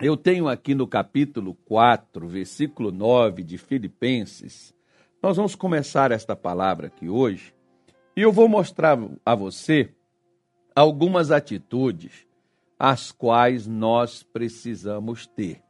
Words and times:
eu 0.00 0.16
tenho 0.16 0.46
aqui 0.46 0.74
no 0.74 0.86
capítulo 0.86 1.54
4, 1.64 2.28
versículo 2.28 2.92
9 2.92 3.42
de 3.42 3.58
Filipenses, 3.58 4.72
nós 5.20 5.36
vamos 5.36 5.56
começar 5.56 6.12
esta 6.12 6.36
palavra 6.36 6.86
aqui 6.86 7.08
hoje, 7.08 7.52
e 8.16 8.22
eu 8.22 8.30
vou 8.30 8.48
mostrar 8.48 8.96
a 9.26 9.34
você 9.34 9.92
algumas 10.74 11.32
atitudes 11.32 12.28
as 12.78 13.10
quais 13.10 13.66
nós 13.66 14.22
precisamos 14.22 15.26
ter. 15.26 15.60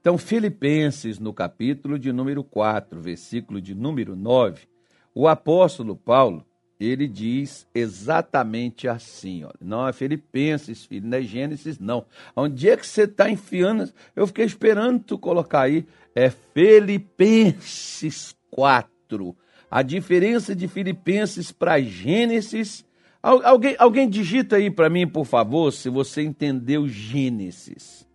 Então, 0.00 0.16
Filipenses, 0.16 1.18
no 1.18 1.34
capítulo 1.34 1.98
de 1.98 2.12
número 2.12 2.44
4, 2.44 3.00
versículo 3.00 3.60
de 3.60 3.74
número 3.74 4.14
9, 4.14 4.68
o 5.12 5.26
apóstolo 5.26 5.96
Paulo, 5.96 6.45
ele 6.78 7.08
diz 7.08 7.66
exatamente 7.74 8.86
assim, 8.88 9.44
ó, 9.44 9.50
não 9.60 9.88
é 9.88 9.92
Filipenses, 9.92 10.84
filho, 10.84 11.08
não 11.08 11.18
é 11.18 11.22
Gênesis, 11.22 11.78
não. 11.78 12.04
Onde 12.34 12.68
é 12.68 12.76
que 12.76 12.86
você 12.86 13.02
está 13.02 13.30
enfiando? 13.30 13.92
Eu 14.14 14.26
fiquei 14.26 14.44
esperando 14.44 15.02
tu 15.02 15.18
colocar 15.18 15.62
aí, 15.62 15.86
é 16.14 16.30
Filipenses 16.52 18.36
4. 18.50 19.36
A 19.70 19.82
diferença 19.82 20.54
de 20.54 20.68
Filipenses 20.68 21.50
para 21.50 21.80
Gênesis 21.80 22.86
Alguém, 23.26 23.74
alguém 23.80 24.08
digita 24.08 24.54
aí 24.54 24.70
para 24.70 24.88
mim, 24.88 25.04
por 25.04 25.24
favor, 25.26 25.72
se 25.72 25.90
você 25.90 26.22
entendeu 26.22 26.86
Gênesis. 26.86 28.06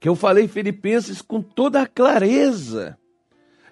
Que 0.00 0.08
eu 0.08 0.16
falei 0.16 0.48
Filipenses 0.48 1.20
com 1.20 1.42
toda 1.42 1.82
a 1.82 1.86
clareza. 1.86 2.96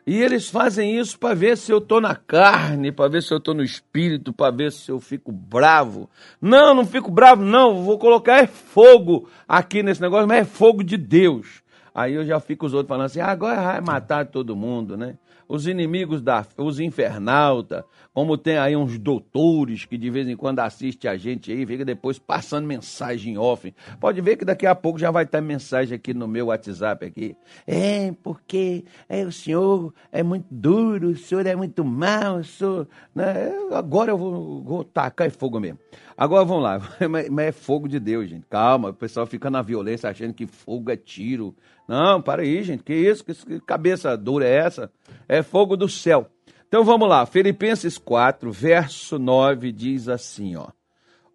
E 0.07 0.21
eles 0.21 0.51
fazem 0.51 0.99
isso 0.99 1.19
para 1.19 1.35
ver 1.35 1.57
se 1.57 1.73
eu 1.73 1.79
estou 1.79 1.99
na 1.99 2.15
carne, 2.15 2.93
para 2.93 3.09
ver 3.09 3.23
se 3.23 3.33
eu 3.33 3.39
estou 3.39 3.55
no 3.55 3.63
espírito, 3.63 4.35
para 4.35 4.55
ver 4.55 4.71
se 4.71 4.91
eu 4.91 5.01
fico 5.01 5.33
bravo. 5.33 6.11
Não, 6.41 6.75
não 6.75 6.85
fico 6.85 7.11
bravo, 7.11 7.43
não. 7.43 7.83
Vou 7.83 7.99
colocar 7.99 8.43
é 8.43 8.47
fogo 8.47 9.29
aqui 9.49 9.83
nesse 9.83 10.03
negócio, 10.03 10.29
mas 10.29 10.43
é 10.43 10.45
fogo 10.45 10.85
de 10.85 10.99
Deus. 10.99 11.63
Aí 11.95 12.13
eu 12.13 12.25
já 12.25 12.39
fico 12.39 12.67
os 12.67 12.75
outros 12.75 12.89
falando 12.89 13.07
assim: 13.07 13.21
ah, 13.21 13.29
agora 13.29 13.63
vai 13.63 13.81
matar 13.81 14.27
todo 14.27 14.55
mundo, 14.55 14.97
né? 14.97 15.17
Os 15.49 15.67
inimigos 15.67 16.23
da 16.23 16.45
os 16.57 16.81
infernautas, 16.81 17.85
como 18.13 18.37
tem 18.37 18.59
aí 18.59 18.77
uns 18.77 18.99
doutores 18.99 19.85
que 19.85 19.97
de 19.99 20.11
vez 20.11 20.29
em 20.29 20.37
quando 20.37 20.61
assistem 20.61 21.11
a 21.11 21.17
gente 21.17 21.51
aí, 21.51 21.67
fica 21.67 21.85
depois 21.85 22.19
passando 22.19 22.67
mensagem 22.67 23.37
off. 23.37 23.75
Pode 24.01 24.21
ver 24.21 24.37
que 24.37 24.45
daqui 24.45 24.67
a 24.67 24.75
pouco 24.75 24.99
já 24.99 25.11
vai 25.11 25.25
estar 25.25 25.41
mensagem 25.41 25.97
aqui 25.97 26.15
no 26.15 26.29
meu 26.29 26.47
WhatsApp 26.47 27.05
aqui. 27.05 27.37
É, 27.67 28.13
porque 28.23 28.85
é, 29.09 29.25
o 29.25 29.33
senhor 29.33 29.93
é 30.13 30.23
muito 30.23 30.47
duro, 30.51 31.09
o 31.09 31.17
senhor 31.17 31.47
é 31.47 31.55
muito 31.55 31.85
mau, 31.85 32.39
o 32.39 32.45
senhor, 32.45 32.89
né? 33.15 33.53
Agora 33.73 34.13
eu 34.13 34.19
vou, 34.19 34.63
vou 34.63 34.85
tacar 34.85 35.31
fogo 35.31 35.59
mesmo. 35.61 35.79
Agora 36.17 36.45
vamos 36.45 36.63
lá, 36.63 36.81
mas 37.31 37.47
é 37.47 37.53
fogo 37.53 37.89
de 37.89 37.99
Deus, 37.99 38.29
gente. 38.29 38.47
Calma, 38.49 38.91
o 38.91 38.95
pessoal 38.95 39.27
fica 39.27 39.51
na 39.51 39.63
violência 39.63 40.09
achando 40.09 40.33
que 40.33 40.47
fogo 40.47 40.91
é 40.91 40.97
tiro. 40.97 41.55
Não, 41.87 42.21
para 42.21 42.43
aí, 42.43 42.63
gente. 42.63 42.83
Que 42.83 42.95
isso? 42.95 43.25
Que 43.25 43.61
cabeça 43.61 44.17
dura 44.17 44.47
é 44.47 44.57
essa? 44.57 44.91
É 45.29 45.43
fogo 45.43 45.77
do 45.77 45.89
céu. 45.89 46.31
Então 46.67 46.85
vamos 46.85 47.09
lá. 47.09 47.25
Filipenses 47.27 47.99
4, 47.99 48.51
verso 48.51 49.19
9 49.19 49.71
diz 49.71 50.09
assim, 50.09 50.57
ó: 50.57 50.69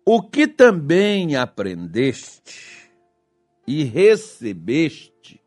O 0.05 0.21
que 0.21 0.47
também 0.47 1.35
aprendeste 1.35 2.91
e 3.67 3.83
recebeste 3.83 5.39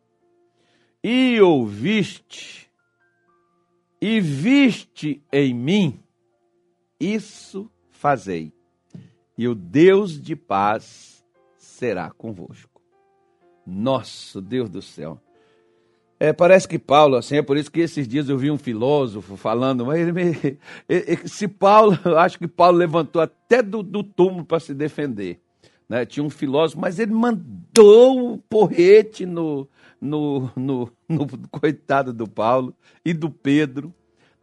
e 1.03 1.41
ouviste 1.41 2.63
e 4.01 4.19
viste 4.19 5.23
em 5.31 5.53
mim, 5.53 6.03
isso 6.99 7.71
fazei. 7.89 8.51
E 9.37 9.47
o 9.47 9.55
Deus 9.55 10.21
de 10.21 10.35
paz 10.35 11.23
será 11.57 12.11
convosco. 12.11 12.72
Nosso 13.65 14.41
Deus 14.41 14.69
do 14.69 14.81
céu. 14.81 15.19
É, 16.19 16.31
parece 16.31 16.67
que 16.67 16.79
Paulo, 16.79 17.17
assim, 17.17 17.37
é 17.37 17.41
por 17.41 17.57
isso 17.57 17.69
que 17.69 17.81
esses 17.81 18.07
dias 18.07 18.29
eu 18.29 18.37
vi 18.37 18.49
um 18.49 18.57
filósofo 18.57 19.35
falando, 19.35 19.85
mas 19.85 19.99
ele 19.99 20.11
me, 20.13 20.57
se 21.25 21.47
Paulo, 21.47 21.99
eu 22.05 22.17
acho 22.17 22.39
que 22.39 22.47
Paulo 22.47 22.77
levantou 22.77 23.21
até 23.21 23.61
do, 23.61 23.83
do 23.83 24.03
túmulo 24.03 24.45
para 24.45 24.59
se 24.59 24.73
defender. 24.73 25.41
Né? 25.89 26.05
Tinha 26.05 26.23
um 26.23 26.29
filósofo, 26.29 26.79
mas 26.79 26.97
ele 26.97 27.11
mandou 27.11 28.33
o 28.33 28.37
porrete 28.37 29.25
no, 29.25 29.67
no, 29.99 30.49
no, 30.55 30.89
no 31.09 31.27
coitado 31.51 32.13
do 32.13 32.27
Paulo 32.27 32.73
e 33.03 33.13
do 33.13 33.29
Pedro. 33.29 33.93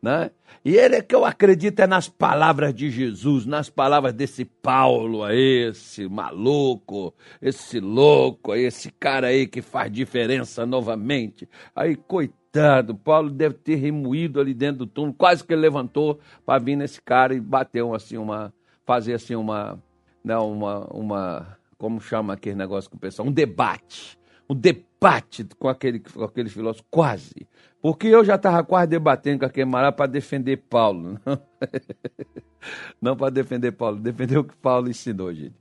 Né? 0.03 0.31
E 0.65 0.77
ele 0.77 0.97
é 0.97 1.03
que 1.03 1.15
eu 1.15 1.25
acredito 1.25 1.81
é 1.81 1.87
nas 1.87 2.09
palavras 2.09 2.75
de 2.75 2.91
Jesus, 2.91 3.45
nas 3.45 3.69
palavras 3.69 4.15
desse 4.15 4.45
Paulo 4.45 5.23
aí, 5.23 5.69
esse 5.71 6.09
maluco, 6.09 7.15
esse 7.41 7.81
louco, 7.81 8.55
esse 8.55 8.91
cara 8.91 9.29
aí 9.29 9.47
que 9.47 9.61
faz 9.61 9.93
diferença 9.93 10.65
novamente. 10.65 11.49
Aí, 11.75 11.97
coitado, 11.97 12.95
Paulo 12.95 13.31
deve 13.31 13.57
ter 13.57 13.77
remoído 13.77 14.41
ali 14.41 14.55
dentro 14.55 14.81
do 14.81 14.87
túmulo, 14.87 15.15
quase 15.15 15.45
que 15.45 15.53
ele 15.53 15.63
levantou 15.63 16.19
para 16.45 16.59
vir 16.59 16.77
nesse 16.77 17.01
cara 17.01 17.35
e 17.35 17.41
bateu 17.41 17.95
assim 17.95 18.17
uma, 18.17 18.53
fazer 18.87 19.15
assim 19.15 19.35
uma, 19.35 19.79
não, 20.25 20.51
uma, 20.51 20.87
uma, 20.93 21.59
como 21.77 22.01
chama 22.01 22.35
aquele 22.35 22.57
negócio 22.57 22.91
com 22.91 22.97
o 22.97 23.01
pessoal, 23.01 23.29
um 23.29 23.33
debate 23.33 24.20
um 24.51 24.55
debate 24.55 25.45
com 25.57 25.69
aquele, 25.69 26.01
com 26.01 26.25
aquele 26.25 26.49
filósofo, 26.49 26.85
quase. 26.91 27.47
Porque 27.81 28.09
eu 28.09 28.25
já 28.25 28.35
estava 28.35 28.65
quase 28.65 28.89
debatendo 28.89 29.39
com 29.39 29.45
aquele 29.47 29.71
mará 29.71 29.93
para 29.93 30.11
defender 30.11 30.57
Paulo. 30.57 31.21
Não, 31.25 33.13
não 33.13 33.17
para 33.17 33.31
defender 33.31 33.73
Paulo, 33.73 33.99
defender 33.99 34.37
o 34.37 34.45
que 34.45 34.55
Paulo 34.55 34.91
ensinou, 34.91 35.33
gente. 35.33 35.55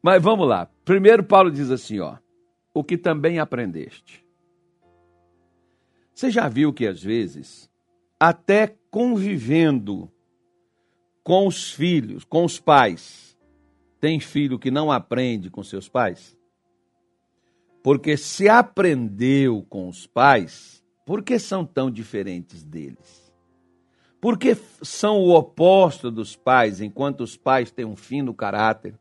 Mas 0.00 0.22
vamos 0.22 0.46
lá. 0.46 0.70
Primeiro, 0.84 1.24
Paulo 1.24 1.50
diz 1.50 1.68
assim: 1.68 1.98
ó, 1.98 2.16
o 2.72 2.84
que 2.84 2.96
também 2.96 3.40
aprendeste. 3.40 4.24
Você 6.14 6.30
já 6.30 6.48
viu 6.48 6.72
que 6.72 6.86
às 6.86 7.02
vezes, 7.02 7.68
até 8.20 8.76
convivendo 8.88 10.08
com 11.24 11.48
os 11.48 11.72
filhos, 11.72 12.22
com 12.22 12.44
os 12.44 12.60
pais, 12.60 13.36
tem 14.00 14.20
filho 14.20 14.56
que 14.56 14.70
não 14.70 14.92
aprende 14.92 15.50
com 15.50 15.64
seus 15.64 15.88
pais? 15.88 16.33
Porque 17.84 18.16
se 18.16 18.48
aprendeu 18.48 19.62
com 19.68 19.86
os 19.90 20.06
pais, 20.06 20.82
por 21.04 21.22
que 21.22 21.38
são 21.38 21.66
tão 21.66 21.90
diferentes 21.90 22.64
deles? 22.64 23.30
Por 24.22 24.38
que 24.38 24.56
são 24.80 25.18
o 25.18 25.36
oposto 25.36 26.10
dos 26.10 26.34
pais, 26.34 26.80
enquanto 26.80 27.20
os 27.20 27.36
pais 27.36 27.70
têm 27.70 27.84
um 27.84 27.94
fino 27.94 28.32
caráter? 28.32 28.98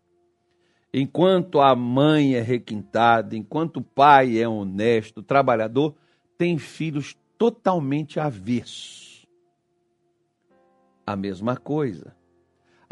Enquanto 0.94 1.62
a 1.62 1.74
mãe 1.74 2.36
é 2.36 2.42
requintada, 2.42 3.38
enquanto 3.38 3.78
o 3.78 3.82
pai 3.82 4.38
é 4.38 4.46
honesto, 4.46 5.24
trabalhador, 5.24 5.96
tem 6.38 6.58
filhos 6.58 7.16
totalmente 7.38 8.20
avessos. 8.20 9.26
A 11.08 11.16
mesma 11.16 11.56
coisa. 11.56 12.14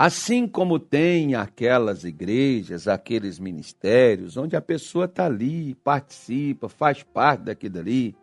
Assim 0.03 0.47
como 0.47 0.79
tem 0.79 1.35
aquelas 1.35 2.03
igrejas, 2.03 2.87
aqueles 2.87 3.37
ministérios, 3.37 4.35
onde 4.35 4.55
a 4.55 4.61
pessoa 4.61 5.05
está 5.05 5.27
ali, 5.27 5.75
participa, 5.75 6.67
faz 6.67 7.03
parte 7.03 7.41
daquilo 7.41 7.77
ali. 7.77 8.15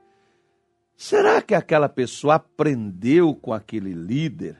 Será 0.97 1.41
que 1.41 1.55
aquela 1.55 1.89
pessoa 1.89 2.35
aprendeu 2.35 3.33
com 3.33 3.53
aquele 3.53 3.93
líder? 3.93 4.57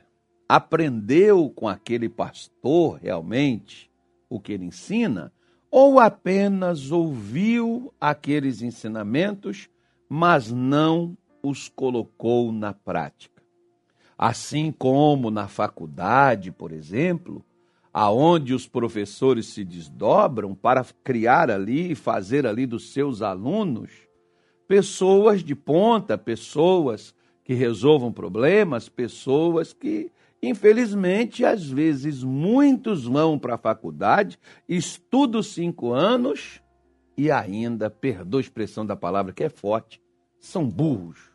Aprendeu 0.47 1.49
com 1.49 1.67
aquele 1.67 2.07
pastor 2.07 2.99
realmente 3.01 3.91
o 4.29 4.39
que 4.39 4.53
ele 4.53 4.63
ensina? 4.63 5.29
Ou 5.69 5.99
apenas 5.99 6.89
ouviu 6.89 7.93
aqueles 7.99 8.61
ensinamentos, 8.61 9.69
mas 10.07 10.53
não 10.53 11.17
os 11.43 11.67
colocou 11.67 12.53
na 12.53 12.73
prática? 12.73 13.38
Assim 14.21 14.69
como 14.69 15.31
na 15.31 15.47
faculdade, 15.47 16.51
por 16.51 16.73
exemplo, 16.73 17.41
aonde 17.93 18.53
os 18.53 18.67
professores 18.67 19.45
se 19.45 19.63
desdobram 19.63 20.53
para 20.53 20.85
criar 21.05 21.49
ali 21.49 21.93
e 21.93 21.95
fazer 21.95 22.45
ali 22.45 22.65
dos 22.65 22.91
seus 22.91 23.21
alunos 23.21 23.89
pessoas 24.67 25.41
de 25.41 25.55
ponta, 25.55 26.17
pessoas 26.17 27.15
que 27.45 27.53
resolvam 27.53 28.11
problemas, 28.11 28.89
pessoas 28.89 29.71
que, 29.71 30.11
infelizmente, 30.43 31.45
às 31.45 31.65
vezes 31.65 32.21
muitos 32.21 33.05
vão 33.05 33.39
para 33.39 33.55
a 33.55 33.57
faculdade, 33.57 34.37
estudam 34.67 35.41
cinco 35.41 35.93
anos 35.93 36.61
e 37.17 37.31
ainda, 37.31 37.89
perdoa 37.89 38.41
a 38.41 38.43
expressão 38.43 38.85
da 38.85 38.97
palavra 38.97 39.31
que 39.31 39.45
é 39.45 39.49
forte, 39.49 40.01
são 40.41 40.67
burros 40.67 41.28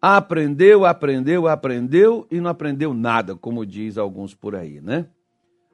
Aprendeu, 0.00 0.86
aprendeu, 0.86 1.48
aprendeu 1.48 2.26
e 2.30 2.40
não 2.40 2.50
aprendeu 2.50 2.94
nada, 2.94 3.34
como 3.34 3.66
diz 3.66 3.98
alguns 3.98 4.34
por 4.34 4.54
aí, 4.54 4.80
né? 4.80 5.08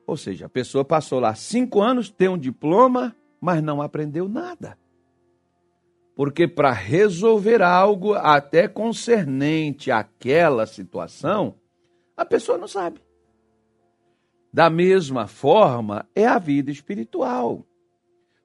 Ou 0.06 0.16
seja, 0.16 0.46
a 0.46 0.48
pessoa 0.48 0.84
passou 0.84 1.20
lá 1.20 1.34
cinco 1.34 1.80
anos, 1.80 2.10
tem 2.10 2.28
um 2.28 2.38
diploma, 2.38 3.14
mas 3.40 3.62
não 3.62 3.82
aprendeu 3.82 4.28
nada. 4.28 4.78
Porque 6.14 6.46
para 6.46 6.72
resolver 6.72 7.60
algo 7.60 8.14
até 8.14 8.68
concernente 8.68 9.90
àquela 9.90 10.66
situação, 10.66 11.56
a 12.16 12.24
pessoa 12.24 12.56
não 12.56 12.68
sabe. 12.68 13.00
Da 14.52 14.70
mesma 14.70 15.26
forma, 15.26 16.08
é 16.14 16.26
a 16.26 16.38
vida 16.38 16.70
espiritual. 16.70 17.66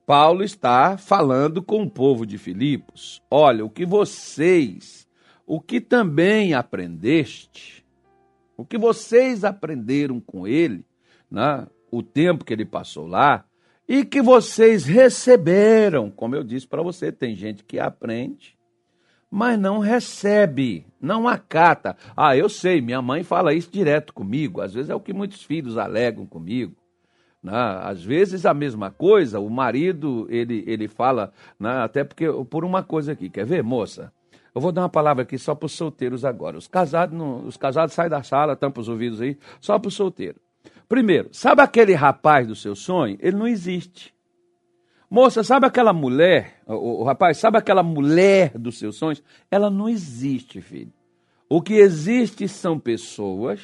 Paulo 0.08 0.44
está 0.44 0.98
falando 0.98 1.62
com 1.62 1.84
o 1.84 1.90
povo 1.90 2.26
de 2.26 2.40
Filipos. 2.40 3.22
Olha, 3.30 3.64
o 3.64 3.70
que 3.70 3.86
vocês, 3.86 5.08
o 5.50 5.60
que 5.60 5.82
também 5.82 6.54
aprendeste, 6.54 7.84
o 8.56 8.64
que 8.64 8.78
vocês 8.78 9.44
aprenderam 9.44 10.20
com 10.20 10.48
ele, 10.48 10.86
né, 11.30 11.66
o 11.90 12.04
tempo 12.04 12.46
que 12.46 12.54
ele 12.54 12.66
passou 12.66 13.08
lá, 13.08 13.44
e 13.88 14.06
que 14.06 14.22
vocês 14.22 14.86
receberam, 14.86 16.12
como 16.12 16.36
eu 16.36 16.44
disse 16.44 16.68
para 16.68 16.84
você, 16.84 17.12
tem 17.12 17.36
gente 17.36 17.64
que 17.64 17.80
aprende, 17.80 18.56
mas 19.32 19.60
não 19.60 19.80
recebe, 19.80 20.86
não 21.02 21.28
acata. 21.28 21.98
Ah, 22.16 22.38
eu 22.38 22.48
sei, 22.48 22.80
minha 22.80 23.02
mãe 23.02 23.24
fala 23.24 23.52
isso 23.52 23.72
direto 23.72 24.14
comigo, 24.14 24.62
às 24.62 24.76
vezes 24.76 24.92
é 24.92 24.96
o 24.96 25.00
que 25.00 25.14
muitos 25.14 25.42
filhos 25.42 25.80
alegam 25.80 26.28
comigo. 26.28 26.76
Né? 27.42 27.58
Às 27.82 28.04
vezes 28.04 28.46
a 28.46 28.54
mesma 28.54 28.92
coisa, 28.92 29.40
o 29.40 29.50
marido 29.50 30.28
ele, 30.30 30.64
ele 30.68 30.88
fala, 30.88 31.34
né? 31.60 31.72
até 31.82 32.04
porque 32.04 32.28
por 32.52 32.64
uma 32.64 32.84
coisa 32.84 33.14
aqui, 33.14 33.32
quer 33.32 33.48
ver, 33.48 33.64
moça? 33.64 34.14
Eu 34.54 34.62
vou 34.62 34.72
dar 34.72 34.82
uma 34.82 34.90
palavra 34.90 35.24
aqui 35.24 35.38
só 35.38 35.54
para 35.54 35.66
os 35.68 35.74
solteiros 35.74 36.26
agora. 36.26 36.58
Os 36.58 36.68
casados, 36.68 37.18
não, 37.18 37.46
os 37.46 37.58
casados 37.58 37.94
saem 37.94 38.10
da 38.10 38.24
sala, 38.24 38.56
tampam 38.56 38.82
os 38.82 38.90
ouvidos 38.90 39.22
aí, 39.22 39.38
só 39.60 39.78
para 39.78 39.88
os 39.88 39.94
solteiros. 39.94 40.42
Primeiro, 40.88 41.30
sabe 41.32 41.62
aquele 41.62 41.94
rapaz 41.94 42.48
do 42.48 42.56
seu 42.56 42.76
sonho? 42.76 43.18
Ele 43.22 43.38
não 43.38 43.48
existe. 43.48 44.14
Moça, 45.10 45.44
sabe 45.44 45.66
aquela 45.66 45.92
mulher, 45.92 46.62
o, 46.68 47.02
o 47.02 47.04
rapaz, 47.04 47.38
sabe 47.38 47.58
aquela 47.58 47.82
mulher 47.82 48.52
dos 48.58 48.78
seus 48.78 48.96
sonhos? 48.96 49.24
Ela 49.50 49.70
não 49.70 49.90
existe, 49.90 50.62
filho. 50.62 50.94
O 51.50 51.62
que 51.62 51.74
existe 51.74 52.48
são 52.48 52.80
pessoas 52.80 53.62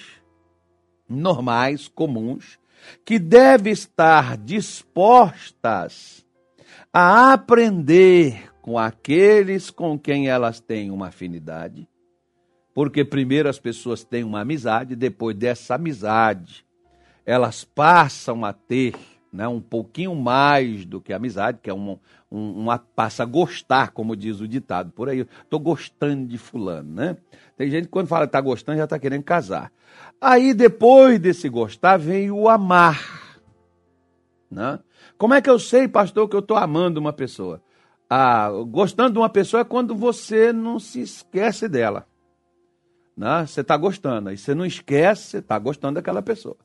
normais, 1.07 1.87
comuns, 1.87 2.57
que 3.03 3.19
devem 3.19 3.71
estar 3.71 4.37
dispostas 4.37 6.25
a 6.91 7.33
aprender 7.33 8.51
com 8.65 8.79
aqueles 8.79 9.69
com 9.69 9.95
quem 9.95 10.27
elas 10.27 10.59
têm 10.59 10.89
uma 10.89 11.09
afinidade, 11.09 11.87
porque 12.73 13.05
primeiro 13.05 13.47
as 13.47 13.59
pessoas 13.59 14.03
têm 14.03 14.23
uma 14.23 14.41
amizade, 14.41 14.95
depois 14.95 15.35
dessa 15.35 15.75
amizade, 15.75 16.65
elas 17.23 17.63
passam 17.63 18.43
a 18.43 18.51
ter 18.51 18.95
né, 19.31 19.47
um 19.47 19.61
pouquinho 19.61 20.15
mais 20.15 20.83
do 20.83 20.99
que 20.99 21.13
amizade, 21.13 21.59
que 21.61 21.69
é 21.69 21.73
uma, 21.75 21.99
uma 22.31 22.79
passa 22.79 23.21
a 23.21 23.25
gostar, 23.27 23.91
como 23.91 24.15
diz 24.15 24.39
o 24.39 24.47
ditado 24.47 24.91
por 24.93 25.09
aí. 25.09 25.27
Estou 25.43 25.59
gostando 25.59 26.25
de 26.25 26.39
fulano, 26.39 26.91
né? 26.91 27.17
Tem 27.55 27.69
gente 27.69 27.83
que 27.83 27.91
quando 27.91 28.07
fala 28.07 28.25
está 28.25 28.41
gostando 28.41 28.79
já 28.79 28.85
está 28.85 28.97
querendo 28.97 29.23
casar. 29.23 29.71
Aí 30.19 30.55
depois 30.55 31.19
desse 31.19 31.47
gostar 31.49 31.97
vem 31.97 32.31
o 32.31 32.49
amar. 32.49 33.37
Né? 34.49 34.79
Como 35.19 35.35
é 35.35 35.41
que 35.41 35.51
eu 35.51 35.59
sei, 35.59 35.87
pastor, 35.87 36.27
que 36.27 36.35
eu 36.35 36.39
estou 36.39 36.57
amando 36.57 36.99
uma 36.99 37.13
pessoa? 37.13 37.61
Ah, 38.09 38.49
gostando 38.67 39.13
de 39.13 39.19
uma 39.19 39.29
pessoa 39.29 39.61
é 39.61 39.65
quando 39.65 39.95
você 39.95 40.53
não 40.53 40.79
se 40.79 41.01
esquece 41.01 41.67
dela. 41.67 42.07
Né? 43.17 43.45
Você 43.47 43.61
está 43.61 43.75
gostando, 43.77 44.29
aí 44.29 44.37
você 44.37 44.53
não 44.53 44.65
esquece, 44.65 45.23
você 45.23 45.37
está 45.37 45.57
gostando 45.57 45.95
daquela 45.95 46.21
pessoa. 46.21 46.57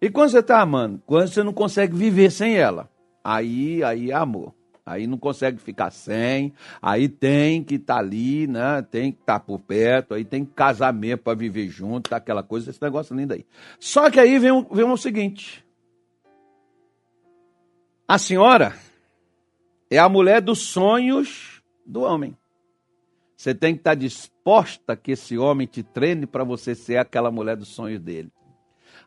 E 0.00 0.10
quando 0.10 0.30
você 0.30 0.38
está 0.38 0.60
amando? 0.60 1.00
Quando 1.06 1.28
você 1.28 1.42
não 1.42 1.52
consegue 1.52 1.94
viver 1.94 2.30
sem 2.30 2.56
ela. 2.56 2.90
Aí, 3.22 3.82
aí 3.84 4.10
é 4.10 4.14
amor. 4.14 4.54
Aí 4.84 5.06
não 5.06 5.18
consegue 5.18 5.58
ficar 5.58 5.92
sem, 5.92 6.52
aí 6.82 7.08
tem 7.08 7.62
que 7.62 7.76
estar 7.76 7.94
tá 7.94 8.00
ali, 8.00 8.48
né? 8.48 8.82
Tem 8.90 9.12
que 9.12 9.20
estar 9.20 9.38
tá 9.38 9.40
por 9.40 9.60
perto, 9.60 10.14
aí 10.14 10.24
tem 10.24 10.44
que 10.44 10.52
casar 10.52 10.92
mesmo 10.92 11.18
para 11.18 11.38
viver 11.38 11.68
junto, 11.68 12.10
tá 12.10 12.16
aquela 12.16 12.42
coisa, 12.42 12.70
esse 12.70 12.82
negócio 12.82 13.14
lindo 13.14 13.34
aí. 13.34 13.46
Só 13.78 14.10
que 14.10 14.18
aí 14.18 14.36
vem, 14.38 14.66
vem 14.72 14.84
o 14.84 14.96
seguinte: 14.96 15.64
a 18.08 18.18
senhora 18.18 18.74
é 19.90 19.98
a 19.98 20.08
mulher 20.08 20.40
dos 20.40 20.60
sonhos 20.60 21.60
do 21.84 22.02
homem. 22.02 22.36
Você 23.36 23.54
tem 23.54 23.74
que 23.74 23.80
estar 23.80 23.92
tá 23.92 23.94
disposta 23.94 24.94
que 24.94 25.12
esse 25.12 25.36
homem 25.36 25.66
te 25.66 25.82
treine 25.82 26.26
para 26.26 26.44
você 26.44 26.74
ser 26.74 26.98
aquela 26.98 27.30
mulher 27.30 27.56
dos 27.56 27.68
sonhos 27.68 28.00
dele. 28.00 28.30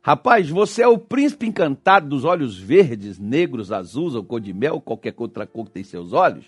Rapaz, 0.01 0.49
você 0.49 0.81
é 0.81 0.87
o 0.87 0.97
príncipe 0.97 1.45
encantado 1.47 2.09
dos 2.09 2.25
olhos 2.25 2.59
verdes, 2.59 3.17
negros, 3.17 3.71
azuis 3.71 4.15
ou 4.15 4.23
cor 4.23 4.41
de 4.41 4.53
mel, 4.53 4.81
qualquer 4.81 5.13
outra 5.17 5.47
cor 5.47 5.65
que 5.65 5.71
tem 5.71 5.83
seus 5.83 6.11
olhos, 6.11 6.45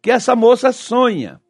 que 0.00 0.10
essa 0.10 0.36
moça 0.36 0.70
sonha. 0.70 1.40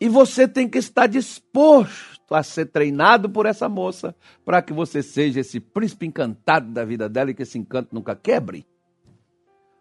E 0.00 0.08
você 0.08 0.46
tem 0.46 0.68
que 0.68 0.78
estar 0.78 1.08
disposto 1.08 2.32
a 2.32 2.42
ser 2.44 2.66
treinado 2.66 3.28
por 3.28 3.46
essa 3.46 3.68
moça 3.68 4.14
para 4.44 4.62
que 4.62 4.72
você 4.72 5.02
seja 5.02 5.40
esse 5.40 5.58
príncipe 5.58 6.06
encantado 6.06 6.70
da 6.70 6.84
vida 6.84 7.08
dela 7.08 7.32
e 7.32 7.34
que 7.34 7.42
esse 7.42 7.58
encanto 7.58 7.92
nunca 7.92 8.14
quebre. 8.14 8.64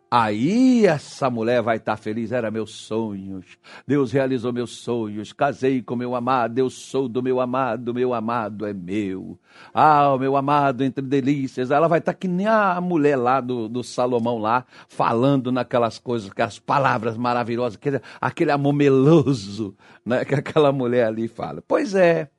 Aí 0.10 0.86
essa 0.86 1.30
mulher 1.30 1.62
vai 1.62 1.76
estar 1.76 1.98
feliz, 1.98 2.32
era 2.32 2.50
meus 2.50 2.72
sonhos. 2.72 3.46
Deus 3.86 4.12
realizou 4.14 4.54
meus 4.54 4.72
sonhos. 4.72 5.34
Casei 5.34 5.82
com 5.82 5.98
meu 5.98 6.16
amado, 6.16 6.58
eu 6.58 6.70
sou 6.70 7.10
do 7.10 7.22
meu 7.22 7.42
amado, 7.42 7.94
meu 7.94 8.14
amado 8.14 8.66
é 8.66 8.74
meu. 8.74 9.38
Ah, 9.74 10.14
o 10.14 10.18
meu 10.18 10.38
amado 10.38 10.82
entre 10.84 11.04
delícias. 11.06 11.72
Ela 11.72 11.90
vai 11.90 12.00
estar 12.00 12.14
que 12.14 12.28
nem 12.28 12.48
a 12.48 12.80
mulher 12.80 13.18
lá 13.18 13.42
do, 13.42 13.68
do 13.68 13.84
Salomão 13.84 14.38
lá, 14.38 14.66
falando 14.88 15.52
naquelas 15.52 16.00
coisas, 16.00 16.32
aquelas 16.32 16.58
palavras 16.58 17.18
maravilhosas, 17.18 17.76
aquele, 17.76 18.02
aquele 18.22 18.52
amor 18.52 18.72
meloso, 18.74 19.76
né, 20.06 20.24
que 20.26 20.36
aquela 20.36 20.72
mulher 20.72 21.08
ali 21.08 21.28
fala. 21.28 21.62
Pois 21.68 21.94
é. 21.94 22.30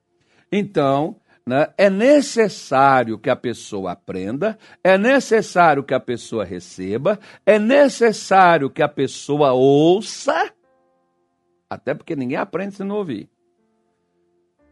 Então, 0.50 1.16
né, 1.48 1.72
é 1.78 1.88
necessário 1.88 3.18
que 3.18 3.30
a 3.30 3.34
pessoa 3.34 3.92
aprenda, 3.92 4.58
é 4.84 4.98
necessário 4.98 5.82
que 5.82 5.94
a 5.94 5.98
pessoa 5.98 6.44
receba, 6.44 7.18
é 7.46 7.58
necessário 7.58 8.68
que 8.68 8.82
a 8.82 8.88
pessoa 8.88 9.54
ouça, 9.54 10.52
até 11.70 11.94
porque 11.94 12.14
ninguém 12.14 12.36
aprende 12.36 12.74
se 12.74 12.84
não 12.84 12.96
ouvir. 12.96 13.30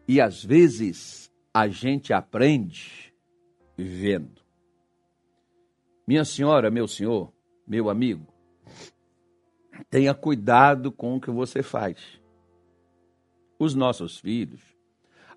E 0.06 0.20
às 0.20 0.44
vezes 0.44 1.32
a 1.52 1.66
gente 1.66 2.12
aprende 2.12 3.12
vendo. 3.76 4.42
Minha 6.06 6.26
senhora, 6.26 6.70
meu 6.70 6.86
senhor, 6.86 7.32
meu 7.66 7.88
amigo, 7.88 8.26
tenha 9.88 10.14
cuidado 10.14 10.92
com 10.92 11.16
o 11.16 11.20
que 11.20 11.30
você 11.30 11.62
faz. 11.62 12.20
Os 13.58 13.74
nossos 13.74 14.18
filhos 14.18 14.75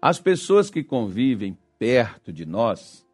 as 0.01 0.19
pessoas 0.19 0.69
que 0.69 0.83
convivem 0.83 1.57
perto 1.77 2.31
de 2.31 2.45
nós, 2.45 3.05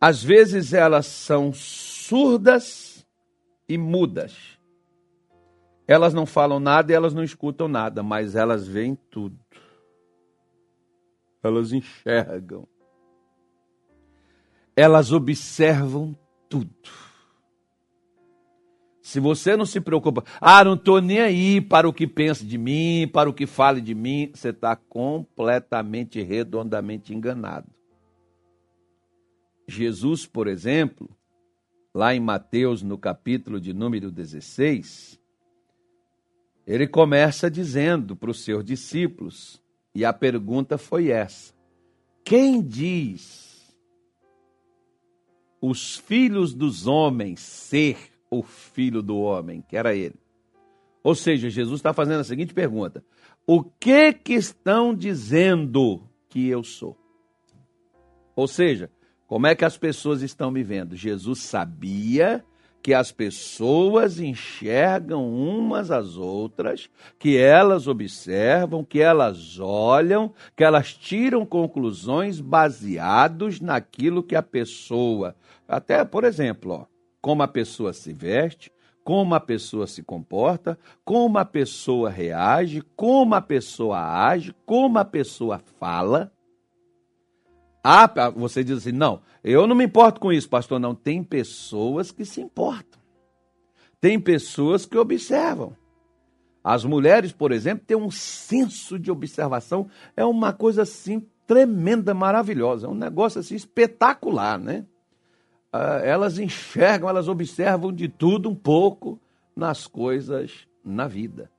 às 0.00 0.22
vezes 0.22 0.72
elas 0.72 1.06
são 1.06 1.52
surdas 1.52 3.06
e 3.68 3.78
mudas. 3.78 4.58
Elas 5.86 6.14
não 6.14 6.26
falam 6.26 6.58
nada 6.58 6.92
e 6.92 6.94
elas 6.94 7.14
não 7.14 7.22
escutam 7.22 7.68
nada, 7.68 8.02
mas 8.02 8.34
elas 8.34 8.66
veem 8.66 8.96
tudo. 9.10 9.38
Elas 11.42 11.72
enxergam. 11.72 12.66
Elas 14.76 15.12
observam 15.12 16.16
tudo. 16.48 16.90
Se 19.12 19.20
você 19.20 19.58
não 19.58 19.66
se 19.66 19.78
preocupa, 19.78 20.24
ah, 20.40 20.64
não 20.64 20.72
estou 20.72 20.98
nem 20.98 21.20
aí 21.20 21.60
para 21.60 21.86
o 21.86 21.92
que 21.92 22.06
pensa 22.06 22.46
de 22.46 22.56
mim, 22.56 23.06
para 23.12 23.28
o 23.28 23.34
que 23.34 23.46
fale 23.46 23.78
de 23.78 23.94
mim, 23.94 24.30
você 24.32 24.48
está 24.48 24.74
completamente, 24.74 26.22
redondamente 26.22 27.12
enganado. 27.12 27.70
Jesus, 29.68 30.24
por 30.24 30.48
exemplo, 30.48 31.10
lá 31.94 32.14
em 32.14 32.20
Mateus, 32.20 32.82
no 32.82 32.96
capítulo 32.96 33.60
de 33.60 33.74
número 33.74 34.10
16, 34.10 35.20
ele 36.66 36.86
começa 36.86 37.50
dizendo 37.50 38.16
para 38.16 38.30
os 38.30 38.42
seus 38.42 38.64
discípulos, 38.64 39.62
e 39.94 40.06
a 40.06 40.12
pergunta 40.14 40.78
foi 40.78 41.10
essa: 41.10 41.52
Quem 42.24 42.62
diz 42.62 43.76
os 45.60 45.98
filhos 45.98 46.54
dos 46.54 46.86
homens 46.86 47.40
ser 47.40 48.11
o 48.32 48.42
filho 48.42 49.02
do 49.02 49.18
homem, 49.18 49.62
que 49.68 49.76
era 49.76 49.94
ele. 49.94 50.16
Ou 51.04 51.14
seja, 51.14 51.50
Jesus 51.50 51.80
está 51.80 51.92
fazendo 51.92 52.20
a 52.20 52.24
seguinte 52.24 52.54
pergunta: 52.54 53.04
O 53.46 53.62
que 53.62 54.12
que 54.14 54.32
estão 54.32 54.94
dizendo 54.94 56.02
que 56.30 56.48
eu 56.48 56.64
sou? 56.64 56.96
Ou 58.34 58.48
seja, 58.48 58.90
como 59.26 59.46
é 59.46 59.54
que 59.54 59.66
as 59.66 59.76
pessoas 59.76 60.22
estão 60.22 60.50
me 60.50 60.62
vendo? 60.62 60.96
Jesus 60.96 61.40
sabia 61.40 62.42
que 62.82 62.94
as 62.94 63.12
pessoas 63.12 64.18
enxergam 64.18 65.30
umas 65.30 65.90
às 65.90 66.16
outras, 66.16 66.90
que 67.18 67.36
elas 67.36 67.86
observam, 67.86 68.82
que 68.82 69.00
elas 69.00 69.60
olham, 69.60 70.32
que 70.56 70.64
elas 70.64 70.94
tiram 70.94 71.44
conclusões 71.44 72.40
baseados 72.40 73.60
naquilo 73.60 74.22
que 74.22 74.34
a 74.34 74.42
pessoa, 74.42 75.36
até 75.68 76.04
por 76.04 76.24
exemplo, 76.24 76.72
ó, 76.72 76.91
como 77.22 77.42
a 77.42 77.48
pessoa 77.48 77.92
se 77.92 78.12
veste, 78.12 78.72
como 79.04 79.34
a 79.34 79.40
pessoa 79.40 79.86
se 79.86 80.02
comporta, 80.02 80.78
como 81.04 81.38
a 81.38 81.44
pessoa 81.44 82.10
reage, 82.10 82.82
como 82.96 83.34
a 83.34 83.40
pessoa 83.40 83.98
age, 84.26 84.54
como 84.66 84.98
a 84.98 85.04
pessoa 85.04 85.60
fala. 85.78 86.32
Ah, 87.82 88.30
você 88.34 88.62
diz 88.62 88.78
assim: 88.78 88.92
não, 88.92 89.22
eu 89.42 89.66
não 89.66 89.74
me 89.74 89.84
importo 89.84 90.20
com 90.20 90.32
isso, 90.32 90.48
pastor. 90.48 90.78
Não, 90.78 90.94
tem 90.94 91.22
pessoas 91.22 92.10
que 92.10 92.24
se 92.24 92.40
importam. 92.40 93.00
Tem 94.00 94.18
pessoas 94.18 94.84
que 94.84 94.98
observam. 94.98 95.76
As 96.62 96.84
mulheres, 96.84 97.32
por 97.32 97.50
exemplo, 97.50 97.84
têm 97.84 97.96
um 97.96 98.10
senso 98.10 98.98
de 98.98 99.10
observação, 99.10 99.88
é 100.16 100.24
uma 100.24 100.52
coisa 100.52 100.82
assim 100.82 101.26
tremenda, 101.44 102.14
maravilhosa, 102.14 102.86
é 102.86 102.90
um 102.90 102.94
negócio 102.94 103.40
assim 103.40 103.56
espetacular, 103.56 104.58
né? 104.58 104.86
Ah, 105.72 106.00
elas 106.04 106.38
enxergam, 106.38 107.08
elas 107.08 107.28
observam 107.28 107.92
de 107.92 108.08
tudo 108.08 108.50
um 108.50 108.54
pouco 108.54 109.18
nas 109.56 109.86
coisas 109.86 110.66
na 110.84 111.08
vida. 111.08 111.50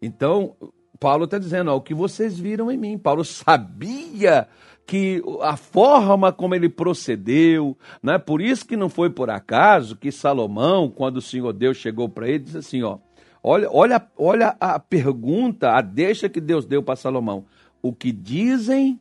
Então, 0.00 0.56
Paulo 0.98 1.24
está 1.24 1.38
dizendo, 1.38 1.70
ó, 1.70 1.76
o 1.76 1.80
que 1.80 1.94
vocês 1.94 2.38
viram 2.38 2.70
em 2.70 2.76
mim. 2.76 2.98
Paulo 2.98 3.24
sabia 3.24 4.48
que 4.86 5.22
a 5.40 5.56
forma 5.56 6.32
como 6.32 6.54
ele 6.54 6.68
procedeu, 6.68 7.76
né? 8.02 8.18
por 8.18 8.42
isso 8.42 8.66
que 8.66 8.76
não 8.76 8.88
foi 8.88 9.08
por 9.08 9.30
acaso 9.30 9.96
que 9.96 10.10
Salomão, 10.10 10.90
quando 10.90 11.18
o 11.18 11.22
Senhor 11.22 11.52
Deus 11.52 11.76
chegou 11.76 12.08
para 12.08 12.28
ele, 12.28 12.40
disse 12.40 12.58
assim, 12.58 12.82
ó, 12.82 12.98
olha, 13.42 13.68
olha, 13.70 14.08
olha 14.16 14.56
a 14.58 14.78
pergunta, 14.78 15.70
a 15.70 15.80
deixa 15.80 16.28
que 16.28 16.40
Deus 16.40 16.66
deu 16.66 16.82
para 16.82 16.96
Salomão. 16.96 17.44
O 17.80 17.92
que 17.92 18.10
dizem, 18.10 19.00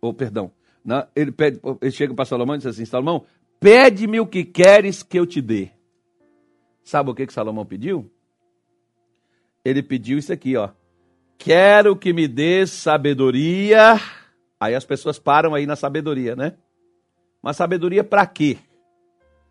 ou 0.00 0.10
oh, 0.10 0.14
perdão, 0.14 0.50
né? 0.84 1.06
ele, 1.14 1.32
pede, 1.32 1.60
ele 1.80 1.90
chega 1.92 2.12
para 2.12 2.24
Salomão 2.24 2.56
e 2.56 2.58
diz 2.58 2.66
assim, 2.66 2.84
Salomão, 2.84 3.24
pede-me 3.66 4.20
o 4.20 4.26
que 4.28 4.44
queres 4.44 5.02
que 5.02 5.18
eu 5.18 5.26
te 5.26 5.42
dê. 5.42 5.70
Sabe 6.84 7.10
o 7.10 7.14
que, 7.16 7.26
que 7.26 7.32
Salomão 7.32 7.66
pediu? 7.66 8.08
Ele 9.64 9.82
pediu 9.82 10.18
isso 10.18 10.32
aqui, 10.32 10.56
ó. 10.56 10.70
Quero 11.36 11.96
que 11.96 12.12
me 12.12 12.28
dê 12.28 12.64
sabedoria. 12.64 14.00
Aí 14.60 14.72
as 14.76 14.84
pessoas 14.84 15.18
param 15.18 15.52
aí 15.52 15.66
na 15.66 15.74
sabedoria, 15.74 16.36
né? 16.36 16.56
Mas 17.42 17.56
sabedoria 17.56 18.04
para 18.04 18.24
quê? 18.24 18.56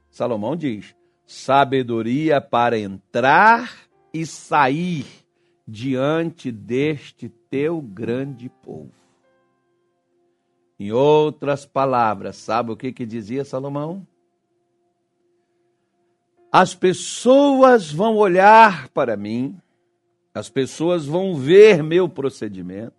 Salomão 0.10 0.56
diz: 0.56 0.96
sabedoria 1.26 2.40
para 2.40 2.80
entrar 2.80 3.70
e 4.14 4.26
sair 4.26 5.06
diante 5.68 6.54
deste 6.54 7.28
teu 7.28 7.82
grande 7.82 8.48
povo. 8.64 8.94
Em 10.80 10.92
outras 10.92 11.66
palavras, 11.66 12.36
sabe 12.36 12.72
o 12.72 12.78
que, 12.78 12.92
que 12.92 13.06
dizia 13.06 13.46
Salomão? 13.46 14.06
As 16.52 16.76
pessoas 16.76 17.92
vão 17.92 18.16
olhar 18.16 18.90
para 18.90 19.16
mim 19.16 19.60
as 20.36 20.50
pessoas 20.50 21.06
vão 21.06 21.34
ver 21.34 21.82
meu 21.82 22.10
procedimento 22.10 22.94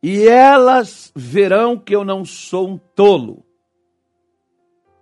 e 0.00 0.24
elas 0.28 1.12
verão 1.16 1.76
que 1.76 1.92
eu 1.92 2.04
não 2.04 2.24
sou 2.24 2.68
um 2.68 2.78
tolo, 2.78 3.44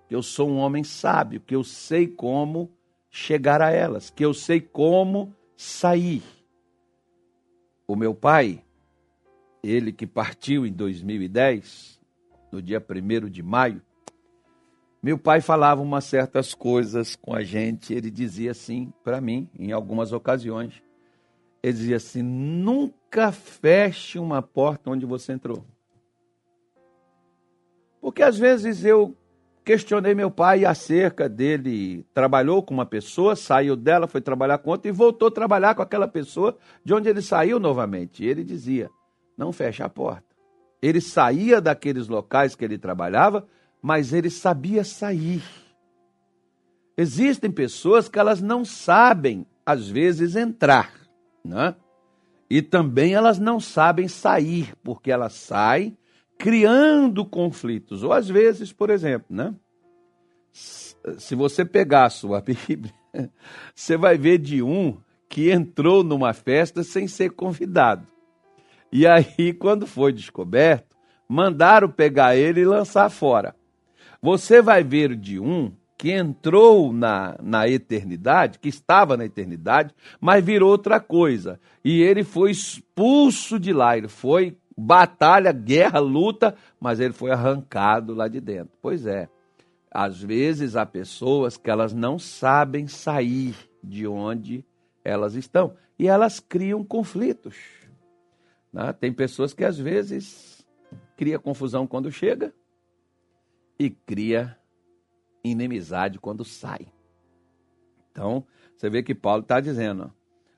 que 0.09 0.15
eu 0.15 0.23
sou 0.23 0.49
um 0.49 0.57
homem 0.57 0.83
sábio, 0.83 1.39
que 1.39 1.55
eu 1.55 1.63
sei 1.63 2.09
como 2.09 2.73
chegar 3.11 3.61
a 3.61 3.71
elas, 3.71 4.09
que 4.09 4.25
eu 4.25 4.33
sei 4.33 4.63
como 4.63 5.35
sair. 5.55 6.23
O 7.87 7.95
meu 7.95 8.15
pai, 8.15 8.65
ele 9.63 9.93
que 9.93 10.07
partiu 10.07 10.67
em 10.67 10.73
2010, 10.73 12.01
no 12.53 12.63
dia 12.63 12.81
1 12.81 13.29
de 13.29 13.43
maio, 13.43 13.83
meu 15.03 15.19
pai 15.19 15.41
falava 15.41 15.83
umas 15.83 16.05
certas 16.05 16.55
coisas 16.55 17.15
com 17.17 17.35
a 17.35 17.43
gente, 17.43 17.93
ele 17.95 18.11
dizia 18.11 18.51
assim 18.51 18.93
para 19.05 19.21
mim, 19.21 19.49
em 19.59 19.73
algumas 19.73 20.13
ocasiões 20.13 20.83
ele 21.67 21.73
dizia 21.73 21.97
assim: 21.97 22.23
nunca 22.23 23.33
feche 23.33 24.21
uma 24.21 24.41
porta 24.41 24.91
onde 24.91 25.05
você 25.05 25.33
entrou. 25.33 25.65
Porque 28.01 28.23
às 28.23 28.39
vezes 28.39 28.85
eu 28.85 29.17
questionei 29.65 30.15
meu 30.15 30.31
pai 30.31 30.65
acerca 30.65 31.29
dele. 31.29 32.07
Trabalhou 32.15 32.63
com 32.63 32.73
uma 32.73 32.87
pessoa, 32.87 33.35
saiu 33.35 33.75
dela, 33.75 34.07
foi 34.07 34.21
trabalhar 34.21 34.59
com 34.59 34.71
outra 34.71 34.89
e 34.89 34.93
voltou 34.93 35.27
a 35.27 35.33
trabalhar 35.33 35.75
com 35.75 35.83
aquela 35.83 36.07
pessoa 36.07 36.57
de 36.85 36.95
onde 36.95 37.09
ele 37.09 37.21
saiu 37.21 37.59
novamente. 37.59 38.23
E 38.23 38.29
ele 38.29 38.45
dizia: 38.45 38.89
não 39.37 39.53
feche 39.53 39.83
a 39.83 39.89
porta. 39.89 40.25
Ele 40.81 41.01
saía 41.01 41.61
daqueles 41.61 42.09
locais 42.09 42.55
que 42.55 42.65
ele 42.65 42.79
trabalhava, 42.79 43.47
mas 43.83 44.13
ele 44.13 44.31
sabia 44.31 44.85
sair. 44.85 45.43
Existem 46.97 47.51
pessoas 47.51 48.09
que 48.09 48.19
elas 48.19 48.41
não 48.41 48.65
sabem, 48.65 49.47
às 49.65 49.89
vezes, 49.89 50.37
entrar 50.37 51.07
né? 51.47 51.75
E 52.51 52.61
também 52.61 53.15
elas 53.15 53.39
não 53.39 53.59
sabem 53.59 54.09
sair, 54.09 54.75
porque 54.83 55.11
elas 55.11 55.33
saem 55.33 55.97
criando 56.39 57.25
conflitos. 57.25 58.03
Ou 58.03 58.13
às 58.13 58.29
vezes, 58.29 58.73
por 58.73 58.91
exemplo, 58.91 59.27
né? 59.31 59.55
Se 60.53 61.35
você 61.35 61.65
pegar 61.65 62.07
a 62.07 62.11
sua 62.11 62.41
Bíblia, 62.43 62.95
você 63.75 63.97
vai 63.97 64.19
ver 64.19 64.39
de 64.39 64.63
um 64.63 64.99
que 65.29 65.51
entrou 65.51 66.05
numa 66.05 66.33
festa 66.33 66.83
sem 66.83 67.09
ser 67.09 67.31
convidado. 67.31 68.07
E 68.93 69.07
aí, 69.07 69.53
quando 69.59 69.87
foi 69.87 70.13
descoberto, 70.13 70.97
mandaram 71.29 71.89
pegar 71.89 72.37
ele 72.37 72.61
e 72.61 72.65
lançar 72.65 73.11
fora. 73.11 73.55
Você 74.23 74.63
vai 74.63 74.83
ver 74.83 75.15
de 75.17 75.39
um 75.39 75.73
que 75.99 76.13
entrou 76.13 76.93
na, 76.93 77.37
na 77.43 77.69
eternidade, 77.69 78.59
que 78.59 78.69
estava 78.69 79.17
na 79.17 79.25
eternidade, 79.25 79.95
mas 80.21 80.45
virou 80.45 80.71
outra 80.71 81.01
coisa. 81.01 81.59
E 81.85 82.03
ele 82.03 82.23
foi 82.23 82.51
expulso 82.51 83.59
de 83.59 83.73
lá, 83.73 83.97
ele 83.97 84.09
foi 84.09 84.57
batalha, 84.77 85.53
guerra, 85.53 85.99
luta, 85.99 86.55
mas 86.79 87.01
ele 87.01 87.15
foi 87.15 87.31
arrancado 87.31 88.15
lá 88.15 88.29
de 88.29 88.41
dentro. 88.41 88.73
Pois 88.83 89.07
é, 89.07 89.29
às 89.91 90.21
vezes 90.21 90.77
há 90.77 90.85
pessoas 90.85 91.57
que 91.57 91.71
elas 91.71 91.95
não 91.95 92.19
sabem 92.19 92.87
sair 92.87 93.55
de 93.83 94.07
onde 94.07 94.65
elas 95.03 95.35
estão 95.35 95.75
e 95.99 96.07
elas 96.07 96.41
criam 96.41 96.85
conflitos. 96.85 97.57
Né? 98.77 98.93
Tem 98.93 99.11
pessoas 99.11 99.55
que 99.55 99.65
às 99.65 99.79
vezes 99.79 100.63
cria 101.17 101.39
confusão 101.39 101.87
quando 101.87 102.13
chega 102.13 102.53
e 103.79 103.89
cria 103.89 104.55
inimizade 105.43 106.19
quando 106.19 106.45
sai. 106.45 106.87
Então, 108.13 108.45
você 108.77 108.91
vê 108.91 109.03
que 109.03 109.15
Paulo 109.15 109.41
está 109.41 109.61
dizendo: 109.61 110.13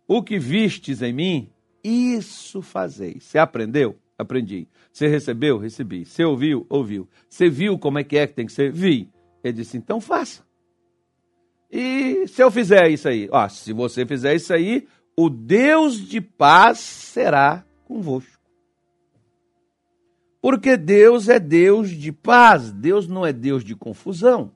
o 0.07 0.21
que 0.21 0.37
vistes 0.37 1.01
em 1.01 1.13
mim, 1.13 1.53
isso 1.85 2.61
fazeis. 2.61 3.23
Você 3.23 3.39
aprendeu? 3.39 3.97
Aprendi. 4.19 4.67
Você 4.93 5.07
recebeu? 5.07 5.57
Recebi. 5.57 6.05
Você 6.05 6.25
ouviu? 6.25 6.67
Ouviu. 6.69 7.09
Você 7.29 7.49
viu 7.49 7.79
como 7.79 8.01
é 8.01 8.05
que 8.05 8.19
é 8.19 8.27
que 8.27 8.35
tem 8.35 8.47
que 8.47 8.53
ser? 8.53 8.73
Vi. 8.73 9.09
Ele 9.45 9.53
disse: 9.53 9.77
então 9.77 10.01
faça. 10.01 10.43
E 11.71 12.27
se 12.27 12.43
eu 12.43 12.51
fizer 12.51 12.89
isso 12.89 13.09
aí? 13.09 13.29
Ó, 13.31 13.49
se 13.49 13.73
você 13.73 14.05
fizer 14.05 14.35
isso 14.35 14.53
aí, 14.53 14.89
o 15.17 15.31
Deus 15.31 16.01
de 16.01 16.21
paz 16.21 16.81
será 16.81 17.65
convosco. 17.89 18.39
Porque 20.41 20.77
Deus 20.77 21.29
é 21.29 21.41
Deus 21.41 21.91
de 21.91 22.13
paz, 22.13 22.71
Deus 22.71 23.09
não 23.09 23.27
é 23.27 23.33
Deus 23.33 23.65
de 23.65 23.75
confusão. 23.75 24.53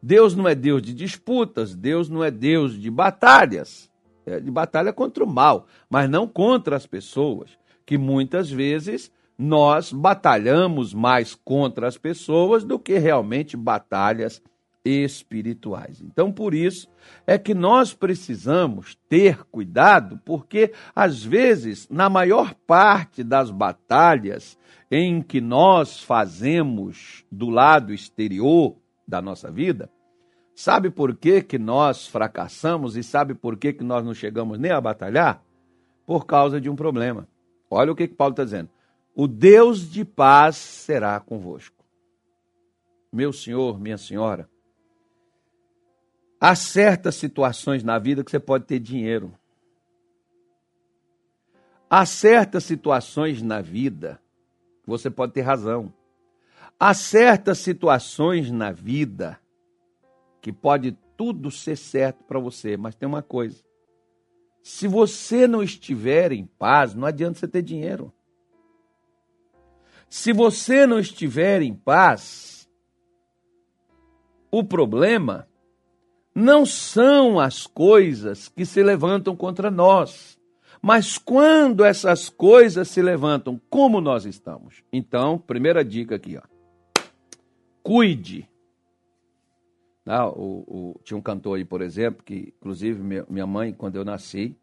Deus 0.00 0.34
não 0.34 0.46
é 0.46 0.54
Deus 0.54 0.80
de 0.80 0.94
disputas, 0.94 1.74
Deus 1.74 2.08
não 2.08 2.22
é 2.22 2.30
Deus 2.30 2.80
de 2.80 2.90
batalhas, 2.90 3.90
é 4.24 4.38
de 4.38 4.50
batalha 4.50 4.92
contra 4.92 5.24
o 5.24 5.26
mal, 5.26 5.66
mas 5.88 6.08
não 6.08 6.28
contra 6.28 6.76
as 6.76 6.86
pessoas, 6.86 7.58
que 7.84 7.98
muitas 7.98 8.50
vezes 8.50 9.10
nós 9.36 9.92
batalhamos 9.92 10.94
mais 10.94 11.34
contra 11.34 11.88
as 11.88 11.98
pessoas 11.98 12.64
do 12.64 12.78
que 12.78 12.98
realmente 12.98 13.56
batalhas 13.56 14.42
espirituais. 14.84 16.00
Então, 16.02 16.30
por 16.30 16.54
isso 16.54 16.88
é 17.26 17.38
que 17.38 17.54
nós 17.54 17.94
precisamos 17.94 18.98
ter 19.08 19.44
cuidado, 19.44 20.20
porque 20.24 20.72
às 20.94 21.24
vezes, 21.24 21.88
na 21.88 22.10
maior 22.10 22.54
parte 22.66 23.24
das 23.24 23.50
batalhas 23.50 24.58
em 24.90 25.22
que 25.22 25.40
nós 25.40 26.02
fazemos 26.02 27.24
do 27.32 27.48
lado 27.48 27.92
exterior 27.92 28.76
da 29.08 29.22
nossa 29.22 29.50
vida, 29.50 29.90
Sabe 30.54 30.88
por 30.88 31.16
que, 31.16 31.42
que 31.42 31.58
nós 31.58 32.06
fracassamos 32.06 32.96
e 32.96 33.02
sabe 33.02 33.34
por 33.34 33.56
que, 33.56 33.72
que 33.72 33.82
nós 33.82 34.04
não 34.04 34.14
chegamos 34.14 34.56
nem 34.56 34.70
a 34.70 34.80
batalhar? 34.80 35.42
Por 36.06 36.26
causa 36.26 36.60
de 36.60 36.70
um 36.70 36.76
problema. 36.76 37.26
Olha 37.68 37.90
o 37.90 37.96
que, 37.96 38.06
que 38.06 38.14
Paulo 38.14 38.32
está 38.32 38.44
dizendo. 38.44 38.70
O 39.16 39.26
Deus 39.26 39.90
de 39.90 40.04
paz 40.04 40.56
será 40.56 41.18
convosco. 41.18 41.84
Meu 43.12 43.32
senhor, 43.32 43.80
minha 43.80 43.98
senhora, 43.98 44.48
há 46.44 46.54
certas 46.54 47.14
situações 47.14 47.82
na 47.82 47.98
vida 47.98 48.22
que 48.22 48.30
você 48.30 48.38
pode 48.38 48.66
ter 48.66 48.78
dinheiro. 48.78 49.32
Há 51.88 52.04
certas 52.04 52.64
situações 52.64 53.40
na 53.40 53.62
vida 53.62 54.20
que 54.82 54.90
você 54.90 55.08
pode 55.08 55.32
ter 55.32 55.40
razão. 55.40 55.90
Há 56.78 56.92
certas 56.92 57.60
situações 57.60 58.50
na 58.50 58.70
vida 58.70 59.40
que 60.42 60.52
pode 60.52 60.92
tudo 61.16 61.50
ser 61.50 61.76
certo 61.76 62.22
para 62.24 62.38
você, 62.38 62.76
mas 62.76 62.94
tem 62.94 63.08
uma 63.08 63.22
coisa. 63.22 63.64
Se 64.62 64.86
você 64.86 65.46
não 65.46 65.62
estiver 65.62 66.30
em 66.30 66.44
paz, 66.44 66.94
não 66.94 67.08
adianta 67.08 67.38
você 67.38 67.48
ter 67.48 67.62
dinheiro. 67.62 68.12
Se 70.10 70.30
você 70.30 70.86
não 70.86 70.98
estiver 70.98 71.62
em 71.62 71.72
paz, 71.72 72.68
o 74.50 74.62
problema 74.62 75.48
não 76.34 76.66
são 76.66 77.38
as 77.38 77.66
coisas 77.66 78.48
que 78.48 78.66
se 78.66 78.82
levantam 78.82 79.36
contra 79.36 79.70
nós, 79.70 80.38
mas 80.82 81.16
quando 81.16 81.84
essas 81.84 82.28
coisas 82.28 82.88
se 82.88 83.00
levantam, 83.00 83.60
como 83.70 84.00
nós 84.00 84.26
estamos? 84.26 84.82
Então, 84.92 85.38
primeira 85.38 85.84
dica 85.84 86.16
aqui, 86.16 86.36
ó. 86.36 86.42
Cuide. 87.82 88.48
Ah, 90.06 90.28
o, 90.28 90.64
o, 90.66 91.00
tinha 91.02 91.16
um 91.16 91.22
cantor 91.22 91.56
aí, 91.56 91.64
por 91.64 91.80
exemplo, 91.80 92.22
que 92.22 92.52
inclusive 92.58 93.00
minha 93.28 93.46
mãe, 93.46 93.72
quando 93.72 93.96
eu 93.96 94.04
nasci, 94.04 94.54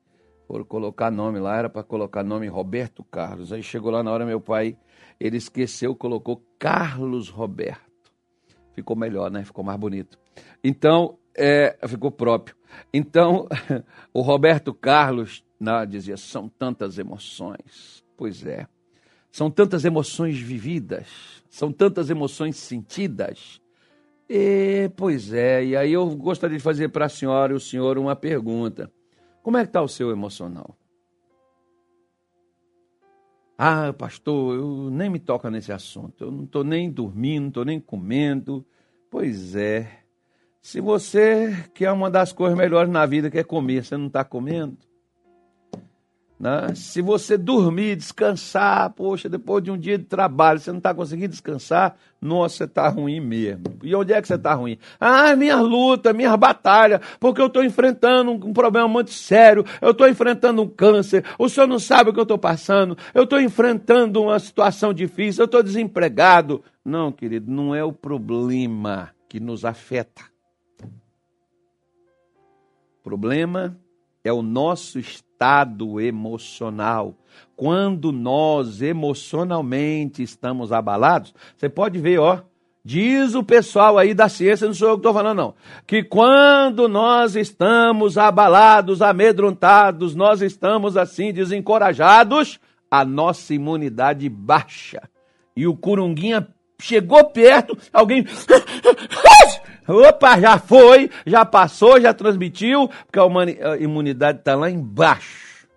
por 0.47 0.65
colocar 0.65 1.09
nome 1.09 1.39
lá, 1.39 1.57
era 1.57 1.69
para 1.69 1.81
colocar 1.81 2.23
nome 2.23 2.47
Roberto 2.47 3.03
Carlos. 3.05 3.53
Aí 3.53 3.63
chegou 3.63 3.89
lá 3.89 4.03
na 4.03 4.11
hora, 4.11 4.25
meu 4.25 4.39
pai, 4.39 4.77
ele 5.19 5.37
esqueceu, 5.37 5.95
colocou 5.95 6.43
Carlos 6.59 7.29
Roberto. 7.29 8.11
Ficou 8.73 8.95
melhor, 8.95 9.31
né? 9.31 9.43
Ficou 9.43 9.63
mais 9.63 9.79
bonito. 9.79 10.19
Então, 10.63 11.17
é, 11.35 11.77
ficou 11.87 12.11
próprio. 12.11 12.55
Então, 12.93 13.47
o 14.13 14.21
Roberto 14.21 14.73
Carlos 14.73 15.43
né, 15.59 15.85
dizia: 15.85 16.17
são 16.17 16.49
tantas 16.49 16.97
emoções. 16.97 18.03
Pois 18.17 18.45
é. 18.45 18.67
São 19.31 19.49
tantas 19.49 19.85
emoções 19.85 20.37
vividas, 20.37 21.07
são 21.49 21.71
tantas 21.71 22.09
emoções 22.09 22.57
sentidas. 22.57 23.61
E, 24.29 24.89
pois 24.95 25.31
é, 25.31 25.63
e 25.63 25.75
aí 25.75 25.93
eu 25.93 26.05
gostaria 26.15 26.57
de 26.57 26.63
fazer 26.63 26.89
para 26.89 27.05
a 27.05 27.09
senhora 27.09 27.53
e 27.53 27.55
o 27.55 27.59
senhor 27.59 27.97
uma 27.97 28.15
pergunta. 28.15 28.91
Como 29.41 29.57
é 29.57 29.61
que 29.61 29.69
está 29.69 29.81
o 29.81 29.87
seu 29.87 30.11
emocional? 30.11 30.77
Ah, 33.57 33.93
pastor, 33.93 34.55
eu 34.55 34.89
nem 34.89 35.09
me 35.09 35.19
toca 35.19 35.49
nesse 35.49 35.71
assunto. 35.71 36.23
Eu 36.23 36.31
não 36.31 36.43
estou 36.45 36.63
nem 36.63 36.91
dormindo, 36.91 37.41
não 37.41 37.47
estou 37.49 37.65
nem 37.65 37.79
comendo. 37.79 38.65
Pois 39.09 39.55
é. 39.55 40.00
Se 40.61 40.79
você 40.79 41.65
quer 41.73 41.91
uma 41.91 42.09
das 42.09 42.31
coisas 42.31 42.55
melhores 42.55 42.91
na 42.91 43.03
vida, 43.07 43.31
que 43.31 43.39
é 43.39 43.43
comer, 43.43 43.83
você 43.83 43.97
não 43.97 44.07
está 44.07 44.23
comendo. 44.23 44.77
Né? 46.39 46.73
Se 46.75 47.01
você 47.01 47.35
dormir, 47.35 47.95
descansar, 47.95 48.91
poxa, 48.91 49.27
depois 49.27 49.63
de 49.63 49.71
um 49.71 49.77
dia 49.77 49.97
de 49.97 50.05
trabalho, 50.05 50.59
você 50.59 50.71
não 50.71 50.77
está 50.77 50.93
conseguindo 50.93 51.29
descansar, 51.29 51.95
nossa, 52.19 52.57
você 52.57 52.63
está 52.65 52.87
ruim 52.89 53.19
mesmo. 53.19 53.63
E 53.83 53.95
onde 53.95 54.13
é 54.13 54.21
que 54.21 54.27
você 54.27 54.35
está 54.35 54.53
ruim? 54.53 54.77
Ah, 54.99 55.35
minha 55.35 55.59
luta, 55.59 56.13
minha 56.13 56.35
batalha, 56.37 57.01
porque 57.19 57.41
eu 57.41 57.47
estou 57.47 57.63
enfrentando 57.63 58.31
um 58.31 58.53
problema 58.53 58.87
muito 58.87 59.11
sério, 59.11 59.65
eu 59.81 59.91
estou 59.91 60.07
enfrentando 60.07 60.61
um 60.61 60.67
câncer, 60.67 61.25
o 61.37 61.49
senhor 61.49 61.67
não 61.67 61.79
sabe 61.79 62.09
o 62.09 62.13
que 62.13 62.19
eu 62.19 62.23
estou 62.23 62.39
passando, 62.39 62.97
eu 63.13 63.23
estou 63.23 63.39
enfrentando 63.39 64.21
uma 64.21 64.39
situação 64.39 64.93
difícil, 64.93 65.41
eu 65.41 65.45
estou 65.45 65.61
desempregado. 65.61 66.63
Não, 66.83 67.11
querido, 67.11 67.51
não 67.51 67.73
é 67.73 67.83
o 67.83 67.93
problema 67.93 69.09
que 69.27 69.39
nos 69.39 69.63
afeta. 69.63 70.30
Problema 73.03 73.77
é 74.23 74.31
o 74.31 74.41
nosso 74.41 74.99
estado 74.99 75.99
emocional. 75.99 77.15
Quando 77.55 78.11
nós 78.11 78.81
emocionalmente 78.81 80.21
estamos 80.21 80.71
abalados, 80.71 81.33
você 81.57 81.67
pode 81.67 81.97
ver, 81.99 82.19
ó, 82.19 82.41
diz 82.83 83.33
o 83.33 83.43
pessoal 83.43 83.97
aí 83.97 84.13
da 84.13 84.29
ciência, 84.29 84.67
não 84.67 84.73
sou 84.73 84.89
eu 84.89 84.93
que 84.95 84.99
estou 84.99 85.13
falando, 85.13 85.37
não, 85.37 85.55
que 85.87 86.03
quando 86.03 86.87
nós 86.87 87.35
estamos 87.35 88.17
abalados, 88.17 89.01
amedrontados, 89.01 90.15
nós 90.15 90.41
estamos 90.41 90.97
assim 90.97 91.33
desencorajados, 91.33 92.59
a 92.89 93.05
nossa 93.05 93.53
imunidade 93.53 94.27
baixa. 94.29 95.01
E 95.55 95.65
o 95.65 95.75
curunguinha 95.75 96.47
chegou 96.79 97.23
perto, 97.25 97.77
alguém 97.93 98.25
Opa, 99.87 100.39
já 100.39 100.59
foi, 100.59 101.09
já 101.25 101.45
passou, 101.45 101.99
já 101.99 102.13
transmitiu, 102.13 102.87
porque 102.87 103.19
a, 103.19 103.77
imunidade 103.77 104.39
está 104.39 104.55
lá 104.55 104.69
embaixo. 104.69 105.67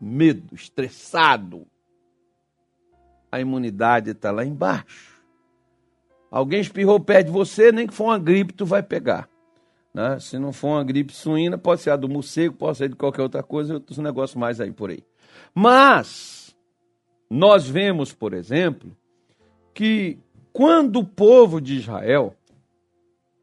Medo, 0.00 0.54
estressado. 0.54 1.66
A 3.32 3.40
imunidade 3.40 4.10
está 4.10 4.30
lá 4.30 4.44
embaixo. 4.44 5.20
Alguém 6.30 6.60
espirrou 6.60 7.00
perto 7.00 7.26
de 7.26 7.32
você, 7.32 7.72
nem 7.72 7.86
que 7.86 7.94
for 7.94 8.04
uma 8.04 8.18
gripe, 8.18 8.52
tu 8.52 8.64
vai 8.64 8.82
pegar. 8.82 9.28
Né? 9.92 10.18
Se 10.20 10.38
não 10.38 10.52
for 10.52 10.68
uma 10.68 10.84
gripe 10.84 11.12
suína, 11.12 11.58
pode 11.58 11.80
ser 11.80 11.90
a 11.90 11.96
do 11.96 12.08
morcego, 12.08 12.54
pode 12.54 12.78
ser 12.78 12.88
de 12.88 12.96
qualquer 12.96 13.22
outra 13.22 13.42
coisa, 13.42 13.74
outros 13.74 13.98
negócios 13.98 14.36
mais 14.36 14.60
aí 14.60 14.70
por 14.70 14.90
aí. 14.90 15.04
Mas, 15.54 16.54
nós 17.28 17.68
vemos, 17.68 18.12
por 18.12 18.32
exemplo, 18.32 18.96
que 19.74 20.18
quando 20.52 21.00
o 21.00 21.04
povo 21.04 21.60
de 21.60 21.76
Israel 21.76 22.34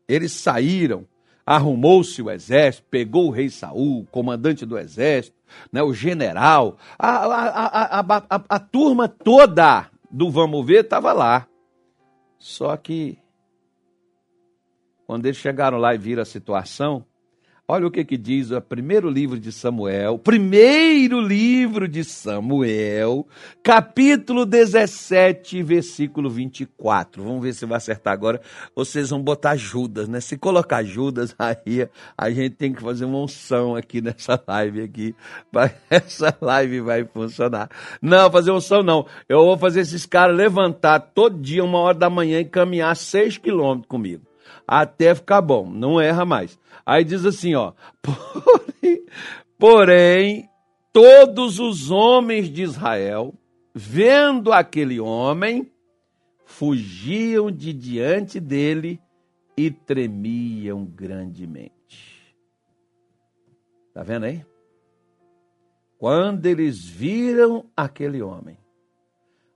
eles 0.07 0.31
saíram, 0.31 1.05
arrumou-se 1.45 2.21
o 2.21 2.29
exército, 2.29 2.87
pegou 2.89 3.27
o 3.27 3.31
rei 3.31 3.49
Saul, 3.49 4.01
o 4.01 4.05
comandante 4.05 4.65
do 4.65 4.77
exército, 4.77 5.35
né, 5.71 5.81
o 5.81 5.93
general, 5.93 6.77
a, 6.97 7.09
a, 7.09 7.99
a, 7.99 8.43
a, 8.49 8.59
turma 8.59 9.07
toda 9.07 9.89
do 10.09 10.29
Vamos 10.29 10.65
Ver 10.65 10.83
estava 10.83 11.13
lá. 11.13 11.47
Só 12.37 12.75
que, 12.77 13.17
quando 15.05 15.25
eles 15.25 15.37
chegaram 15.37 15.77
lá 15.77 15.95
e 15.95 15.97
viram 15.97 16.21
a 16.21 16.25
situação, 16.25 17.05
Olha 17.69 17.85
o 17.85 17.91
que, 17.91 18.05
que 18.05 18.15
diz 18.15 18.49
o 18.49 18.61
primeiro 18.61 19.09
livro 19.09 19.37
de 19.37 19.51
Samuel, 19.51 20.17
primeiro 20.17 21.19
livro 21.19 21.85
de 21.85 22.01
Samuel, 22.01 23.27
capítulo 23.61 24.45
17, 24.45 25.61
versículo 25.63 26.29
24. 26.29 27.21
Vamos 27.21 27.41
ver 27.41 27.53
se 27.53 27.65
vai 27.65 27.75
acertar 27.75 28.13
agora. 28.13 28.39
Vocês 28.73 29.09
vão 29.09 29.21
botar 29.21 29.57
Judas, 29.57 30.07
né? 30.07 30.21
Se 30.21 30.37
colocar 30.37 30.81
Judas, 30.81 31.35
aí 31.37 31.89
a 32.17 32.31
gente 32.31 32.55
tem 32.55 32.71
que 32.71 32.81
fazer 32.81 33.03
uma 33.03 33.19
unção 33.19 33.75
aqui 33.75 33.99
nessa 33.99 34.41
live 34.47 34.83
aqui. 34.83 35.13
Essa 35.91 36.37
live 36.39 36.79
vai 36.79 37.03
funcionar. 37.03 37.69
Não, 38.01 38.31
fazer 38.31 38.51
unção 38.51 38.81
não. 38.81 39.05
Eu 39.27 39.43
vou 39.43 39.57
fazer 39.57 39.81
esses 39.81 40.05
caras 40.05 40.37
levantar 40.37 41.01
todo 41.01 41.37
dia, 41.37 41.65
uma 41.65 41.79
hora 41.79 41.97
da 41.97 42.09
manhã, 42.09 42.39
e 42.39 42.45
caminhar 42.45 42.95
seis 42.95 43.37
quilômetros 43.37 43.89
comigo 43.89 44.23
até 44.67 45.13
ficar 45.15 45.41
bom, 45.41 45.69
não 45.69 45.99
erra 45.99 46.25
mais. 46.25 46.59
Aí 46.85 47.03
diz 47.03 47.25
assim, 47.25 47.55
ó, 47.55 47.73
porém, 48.01 49.05
porém 49.57 50.49
todos 50.93 51.59
os 51.59 51.91
homens 51.91 52.49
de 52.49 52.63
Israel, 52.63 53.33
vendo 53.73 54.51
aquele 54.51 54.99
homem, 54.99 55.71
fugiam 56.43 57.51
de 57.51 57.71
diante 57.71 58.39
dele 58.39 58.99
e 59.55 59.69
tremiam 59.69 60.85
grandemente. 60.85 62.35
Tá 63.93 64.01
vendo 64.01 64.25
aí? 64.25 64.45
Quando 65.97 66.45
eles 66.45 66.85
viram 66.85 67.65
aquele 67.75 68.21
homem, 68.21 68.57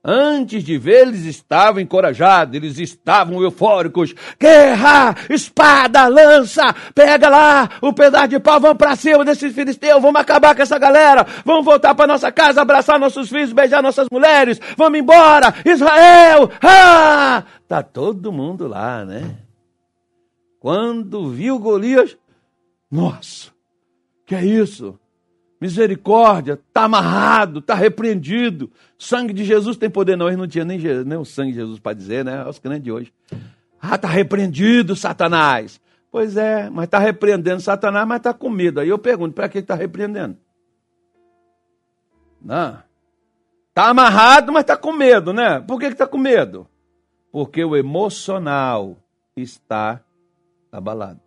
Antes 0.03 0.63
de 0.63 0.79
ver, 0.79 1.07
eles 1.07 1.25
estavam 1.25 1.79
encorajados, 1.79 2.55
eles 2.55 2.79
estavam 2.79 3.39
eufóricos. 3.43 4.15
Guerra, 4.39 5.15
espada, 5.29 6.07
lança, 6.07 6.73
pega 6.95 7.29
lá 7.29 7.69
o 7.81 7.93
pedaço 7.93 8.29
de 8.29 8.39
pau, 8.39 8.59
vamos 8.59 8.77
para 8.77 8.95
cima 8.95 9.23
desses 9.23 9.53
filisteus, 9.53 10.01
vamos 10.01 10.19
acabar 10.19 10.55
com 10.55 10.61
essa 10.63 10.79
galera, 10.79 11.23
vamos 11.45 11.63
voltar 11.63 11.93
para 11.93 12.07
nossa 12.07 12.31
casa, 12.31 12.63
abraçar 12.63 12.99
nossos 12.99 13.29
filhos, 13.29 13.53
beijar 13.53 13.83
nossas 13.83 14.07
mulheres, 14.11 14.59
vamos 14.75 14.99
embora, 14.99 15.53
Israel, 15.63 16.49
ah! 16.63 17.43
Tá 17.67 17.83
todo 17.83 18.31
mundo 18.31 18.67
lá, 18.67 19.05
né? 19.05 19.37
Quando 20.59 21.29
viu 21.29 21.59
Golias, 21.59 22.17
nossa, 22.89 23.51
que 24.25 24.33
é 24.33 24.43
isso? 24.43 24.99
Misericórdia, 25.61 26.53
está 26.53 26.85
amarrado, 26.85 27.59
está 27.59 27.75
repreendido. 27.75 28.71
Sangue 28.97 29.31
de 29.31 29.45
Jesus 29.45 29.77
tem 29.77 29.91
poder, 29.91 30.15
não. 30.17 30.25
Eles 30.25 30.39
não 30.39 30.47
tinham 30.47 30.65
nem, 30.65 30.79
nem 30.79 31.19
o 31.19 31.23
sangue 31.23 31.51
de 31.51 31.59
Jesus 31.59 31.79
para 31.79 31.93
dizer, 31.93 32.25
né? 32.25 32.43
Os 32.47 32.57
crentes 32.57 32.83
de 32.83 32.91
hoje. 32.91 33.13
Ah, 33.79 33.93
está 33.93 34.07
repreendido, 34.07 34.95
Satanás. 34.95 35.79
Pois 36.11 36.35
é, 36.35 36.67
mas 36.69 36.85
está 36.85 36.97
repreendendo 36.97 37.61
Satanás, 37.61 38.07
mas 38.07 38.17
está 38.17 38.33
com 38.33 38.49
medo. 38.49 38.79
Aí 38.79 38.89
eu 38.89 38.97
pergunto, 38.97 39.35
para 39.35 39.47
que 39.47 39.59
está 39.59 39.75
repreendendo? 39.75 40.35
Não. 42.41 42.79
Está 43.69 43.89
amarrado, 43.89 44.51
mas 44.51 44.61
está 44.61 44.75
com 44.75 44.91
medo, 44.91 45.31
né? 45.31 45.59
Por 45.61 45.79
que 45.79 45.85
está 45.85 46.07
com 46.07 46.17
medo? 46.17 46.67
Porque 47.31 47.63
o 47.63 47.75
emocional 47.75 48.97
está 49.37 50.01
abalado. 50.71 51.19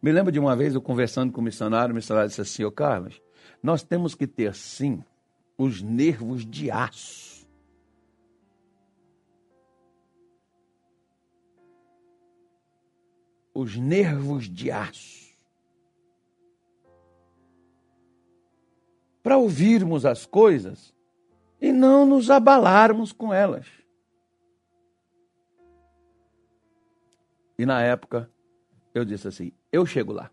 Me 0.00 0.10
lembro 0.10 0.32
de 0.32 0.40
uma 0.40 0.56
vez 0.56 0.74
eu 0.74 0.80
conversando 0.80 1.30
com 1.32 1.42
o 1.42 1.44
missionário, 1.44 1.92
o 1.92 1.94
missionário 1.94 2.28
disse 2.28 2.40
assim, 2.40 2.64
ô 2.64 2.72
Carlos, 2.72 3.20
nós 3.62 3.82
temos 3.82 4.14
que 4.14 4.26
ter, 4.26 4.54
sim, 4.54 5.04
os 5.56 5.80
nervos 5.80 6.44
de 6.44 6.70
aço. 6.70 7.46
Os 13.54 13.76
nervos 13.76 14.48
de 14.48 14.70
aço. 14.70 15.36
Para 19.22 19.38
ouvirmos 19.38 20.04
as 20.04 20.26
coisas 20.26 20.92
e 21.60 21.70
não 21.70 22.04
nos 22.04 22.28
abalarmos 22.28 23.12
com 23.12 23.32
elas. 23.32 23.66
E 27.56 27.64
na 27.64 27.80
época, 27.80 28.28
eu 28.92 29.04
disse 29.04 29.28
assim: 29.28 29.52
eu 29.70 29.86
chego 29.86 30.12
lá. 30.12 30.28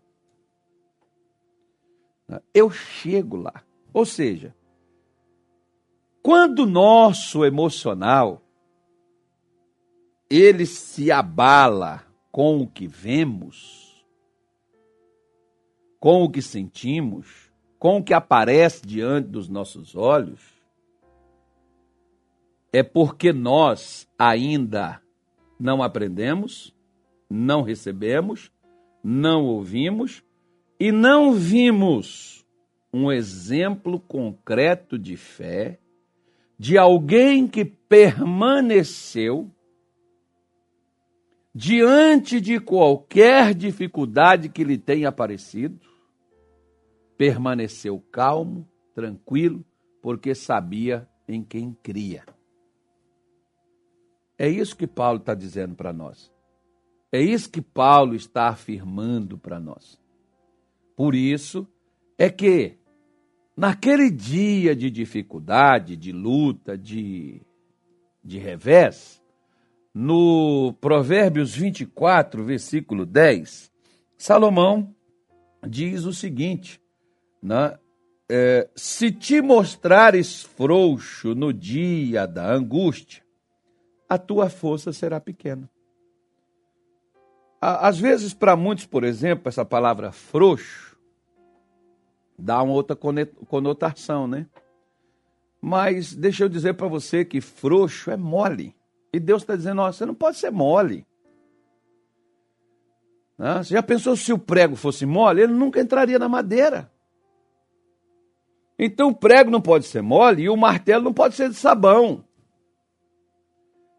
Eu 2.54 2.70
chego 2.70 3.36
lá. 3.36 3.62
Ou 3.92 4.04
seja, 4.04 4.54
quando 6.22 6.60
o 6.60 6.66
nosso 6.66 7.44
emocional 7.44 8.42
ele 10.28 10.64
se 10.64 11.10
abala 11.10 12.06
com 12.30 12.60
o 12.60 12.66
que 12.66 12.86
vemos, 12.86 14.06
com 15.98 16.22
o 16.22 16.30
que 16.30 16.40
sentimos, 16.40 17.50
com 17.78 17.98
o 17.98 18.04
que 18.04 18.14
aparece 18.14 18.86
diante 18.86 19.28
dos 19.28 19.48
nossos 19.48 19.96
olhos, 19.96 20.40
é 22.72 22.82
porque 22.82 23.32
nós 23.32 24.08
ainda 24.16 25.02
não 25.58 25.82
aprendemos, 25.82 26.72
não 27.28 27.62
recebemos, 27.62 28.52
não 29.02 29.44
ouvimos 29.46 30.22
e 30.80 30.90
não 30.90 31.34
vimos 31.34 32.42
um 32.90 33.12
exemplo 33.12 34.00
concreto 34.00 34.98
de 34.98 35.14
fé 35.14 35.78
de 36.58 36.78
alguém 36.78 37.46
que 37.46 37.66
permaneceu 37.66 39.50
diante 41.54 42.40
de 42.40 42.58
qualquer 42.58 43.54
dificuldade 43.54 44.48
que 44.48 44.64
lhe 44.64 44.78
tenha 44.78 45.08
aparecido, 45.10 45.78
permaneceu 47.18 48.00
calmo, 48.10 48.66
tranquilo, 48.94 49.62
porque 50.00 50.34
sabia 50.34 51.06
em 51.28 51.42
quem 51.44 51.76
cria. 51.82 52.24
É 54.38 54.48
isso 54.48 54.74
que 54.74 54.86
Paulo 54.86 55.18
está 55.18 55.34
dizendo 55.34 55.74
para 55.74 55.92
nós. 55.92 56.32
É 57.12 57.20
isso 57.20 57.50
que 57.50 57.60
Paulo 57.60 58.14
está 58.14 58.48
afirmando 58.48 59.36
para 59.36 59.60
nós. 59.60 60.00
Por 61.00 61.14
isso 61.14 61.66
é 62.18 62.28
que, 62.28 62.76
naquele 63.56 64.10
dia 64.10 64.76
de 64.76 64.90
dificuldade, 64.90 65.96
de 65.96 66.12
luta, 66.12 66.76
de, 66.76 67.40
de 68.22 68.38
revés, 68.38 69.22
no 69.94 70.74
Provérbios 70.78 71.56
24, 71.56 72.44
versículo 72.44 73.06
10, 73.06 73.72
Salomão 74.18 74.94
diz 75.66 76.04
o 76.04 76.12
seguinte: 76.12 76.78
né? 77.42 77.78
É, 78.28 78.68
se 78.76 79.10
te 79.10 79.40
mostrares 79.40 80.42
frouxo 80.42 81.34
no 81.34 81.50
dia 81.50 82.26
da 82.26 82.52
angústia, 82.52 83.24
a 84.06 84.18
tua 84.18 84.50
força 84.50 84.92
será 84.92 85.18
pequena. 85.18 85.66
Às 87.58 87.98
vezes, 87.98 88.34
para 88.34 88.54
muitos, 88.54 88.84
por 88.84 89.02
exemplo, 89.02 89.48
essa 89.48 89.64
palavra 89.64 90.12
frouxo 90.12 90.89
dá 92.40 92.62
uma 92.62 92.72
outra 92.72 92.96
conotação, 92.96 94.26
né? 94.26 94.46
Mas 95.60 96.14
deixa 96.14 96.44
eu 96.44 96.48
dizer 96.48 96.74
para 96.74 96.88
você 96.88 97.24
que 97.24 97.40
frouxo 97.40 98.10
é 98.10 98.16
mole. 98.16 98.74
E 99.12 99.20
Deus 99.20 99.42
está 99.42 99.56
dizendo: 99.56 99.82
ó, 99.82 99.92
você 99.92 100.06
não 100.06 100.14
pode 100.14 100.38
ser 100.38 100.50
mole. 100.50 101.06
Você 103.38 103.74
já 103.74 103.82
pensou 103.82 104.16
se 104.16 104.32
o 104.32 104.38
prego 104.38 104.76
fosse 104.76 105.06
mole? 105.06 105.42
Ele 105.42 105.52
nunca 105.52 105.80
entraria 105.80 106.18
na 106.18 106.28
madeira. 106.28 106.90
Então 108.78 109.08
o 109.08 109.14
prego 109.14 109.50
não 109.50 109.60
pode 109.60 109.86
ser 109.86 110.02
mole 110.02 110.42
e 110.42 110.48
o 110.48 110.56
martelo 110.56 111.04
não 111.04 111.12
pode 111.12 111.34
ser 111.34 111.48
de 111.48 111.54
sabão 111.54 112.24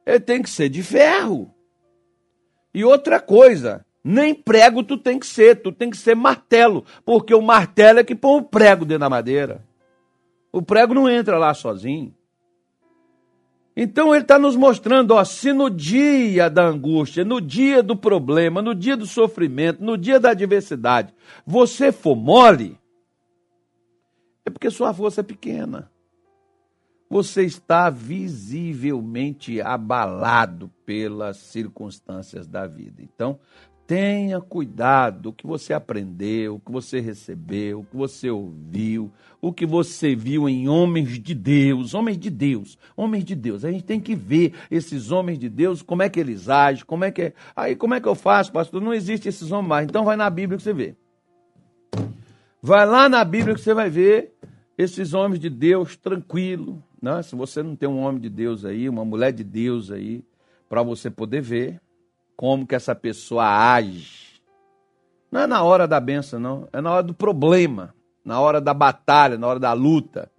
ele 0.05 0.19
tem 0.19 0.41
que 0.41 0.49
ser 0.49 0.69
de 0.69 0.83
ferro. 0.83 1.53
E 2.73 2.83
outra 2.83 3.19
coisa, 3.19 3.85
nem 4.03 4.33
prego 4.33 4.83
tu 4.83 4.97
tem 4.97 5.19
que 5.19 5.27
ser, 5.27 5.61
tu 5.61 5.71
tem 5.71 5.89
que 5.89 5.97
ser 5.97 6.15
martelo, 6.15 6.83
porque 7.05 7.33
o 7.33 7.41
martelo 7.41 7.99
é 7.99 8.03
que 8.03 8.15
põe 8.15 8.39
o 8.39 8.43
prego 8.43 8.85
dentro 8.85 9.01
da 9.01 9.09
madeira. 9.09 9.63
O 10.51 10.61
prego 10.61 10.93
não 10.93 11.09
entra 11.09 11.37
lá 11.37 11.53
sozinho. 11.53 12.13
Então 13.75 14.13
ele 14.13 14.23
está 14.23 14.37
nos 14.37 14.55
mostrando, 14.55 15.11
ó, 15.11 15.23
se 15.23 15.53
no 15.53 15.69
dia 15.69 16.49
da 16.49 16.63
angústia, 16.65 17.23
no 17.23 17.39
dia 17.39 17.81
do 17.81 17.95
problema, 17.95 18.61
no 18.61 18.75
dia 18.75 18.97
do 18.97 19.05
sofrimento, 19.05 19.83
no 19.83 19.97
dia 19.97 20.19
da 20.19 20.31
adversidade, 20.31 21.13
você 21.45 21.91
for 21.91 22.15
mole, 22.15 22.77
é 24.45 24.49
porque 24.49 24.69
sua 24.69 24.93
força 24.93 25.21
é 25.21 25.23
pequena 25.23 25.90
você 27.11 27.43
está 27.43 27.89
visivelmente 27.89 29.59
abalado 29.59 30.71
pelas 30.85 31.35
circunstâncias 31.35 32.47
da 32.47 32.65
vida. 32.65 33.03
Então, 33.03 33.37
tenha 33.85 34.39
cuidado 34.39 35.27
o 35.27 35.33
que 35.33 35.45
você 35.45 35.73
aprendeu, 35.73 36.55
o 36.55 36.59
que 36.61 36.71
você 36.71 37.01
recebeu, 37.01 37.81
o 37.81 37.83
que 37.83 37.97
você 37.97 38.29
ouviu, 38.29 39.11
o 39.41 39.51
que 39.51 39.65
você 39.65 40.15
viu 40.15 40.47
em 40.47 40.69
homens 40.69 41.19
de 41.19 41.35
Deus, 41.35 41.93
homens 41.93 42.17
de 42.17 42.29
Deus, 42.29 42.79
homens 42.95 43.25
de 43.25 43.35
Deus. 43.35 43.65
A 43.65 43.71
gente 43.73 43.83
tem 43.83 43.99
que 43.99 44.15
ver 44.15 44.53
esses 44.71 45.11
homens 45.11 45.37
de 45.37 45.49
Deus, 45.49 45.81
como 45.81 46.03
é 46.03 46.09
que 46.09 46.17
eles 46.17 46.47
agem, 46.47 46.85
como 46.85 47.03
é 47.03 47.11
que 47.11 47.23
é. 47.23 47.33
Aí 47.53 47.75
como 47.75 47.93
é 47.93 47.99
que 47.99 48.07
eu 48.07 48.15
faço, 48.15 48.53
pastor? 48.53 48.81
Não 48.81 48.93
existe 48.93 49.27
esses 49.27 49.51
homens 49.51 49.67
mais. 49.67 49.85
Então 49.85 50.05
vai 50.05 50.15
na 50.15 50.29
Bíblia 50.29 50.57
que 50.57 50.63
você 50.63 50.71
vê. 50.71 50.95
Vai 52.61 52.85
lá 52.85 53.09
na 53.09 53.25
Bíblia 53.25 53.53
que 53.53 53.59
você 53.59 53.73
vai 53.73 53.89
ver 53.89 54.33
esses 54.77 55.13
homens 55.13 55.41
de 55.41 55.49
Deus 55.49 55.97
tranquilo, 55.97 56.81
né? 57.01 57.21
Se 57.23 57.35
você 57.35 57.63
não 57.63 57.75
tem 57.75 57.89
um 57.89 58.01
homem 58.01 58.21
de 58.21 58.29
Deus 58.29 58.63
aí, 58.63 58.87
uma 58.87 59.03
mulher 59.03 59.31
de 59.31 59.43
Deus 59.43 59.89
aí, 59.91 60.23
para 60.69 60.83
você 60.83 61.09
poder 61.09 61.41
ver 61.41 61.81
como 62.35 62.65
que 62.65 62.75
essa 62.75 62.93
pessoa 62.93 63.45
age. 63.73 64.41
Não 65.31 65.41
é 65.41 65.47
na 65.47 65.63
hora 65.63 65.87
da 65.87 65.99
benção, 65.99 66.39
não. 66.39 66.67
É 66.71 66.81
na 66.81 66.91
hora 66.91 67.03
do 67.03 67.13
problema, 67.13 67.93
na 68.23 68.39
hora 68.39 68.59
da 68.59 68.73
batalha, 68.73 69.37
na 69.37 69.47
hora 69.47 69.59
da 69.59 69.73
luta. 69.73 70.31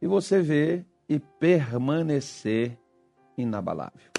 E 0.00 0.06
você 0.06 0.40
vê 0.40 0.84
e 1.08 1.18
permanecer 1.18 2.78
inabalável. 3.36 4.11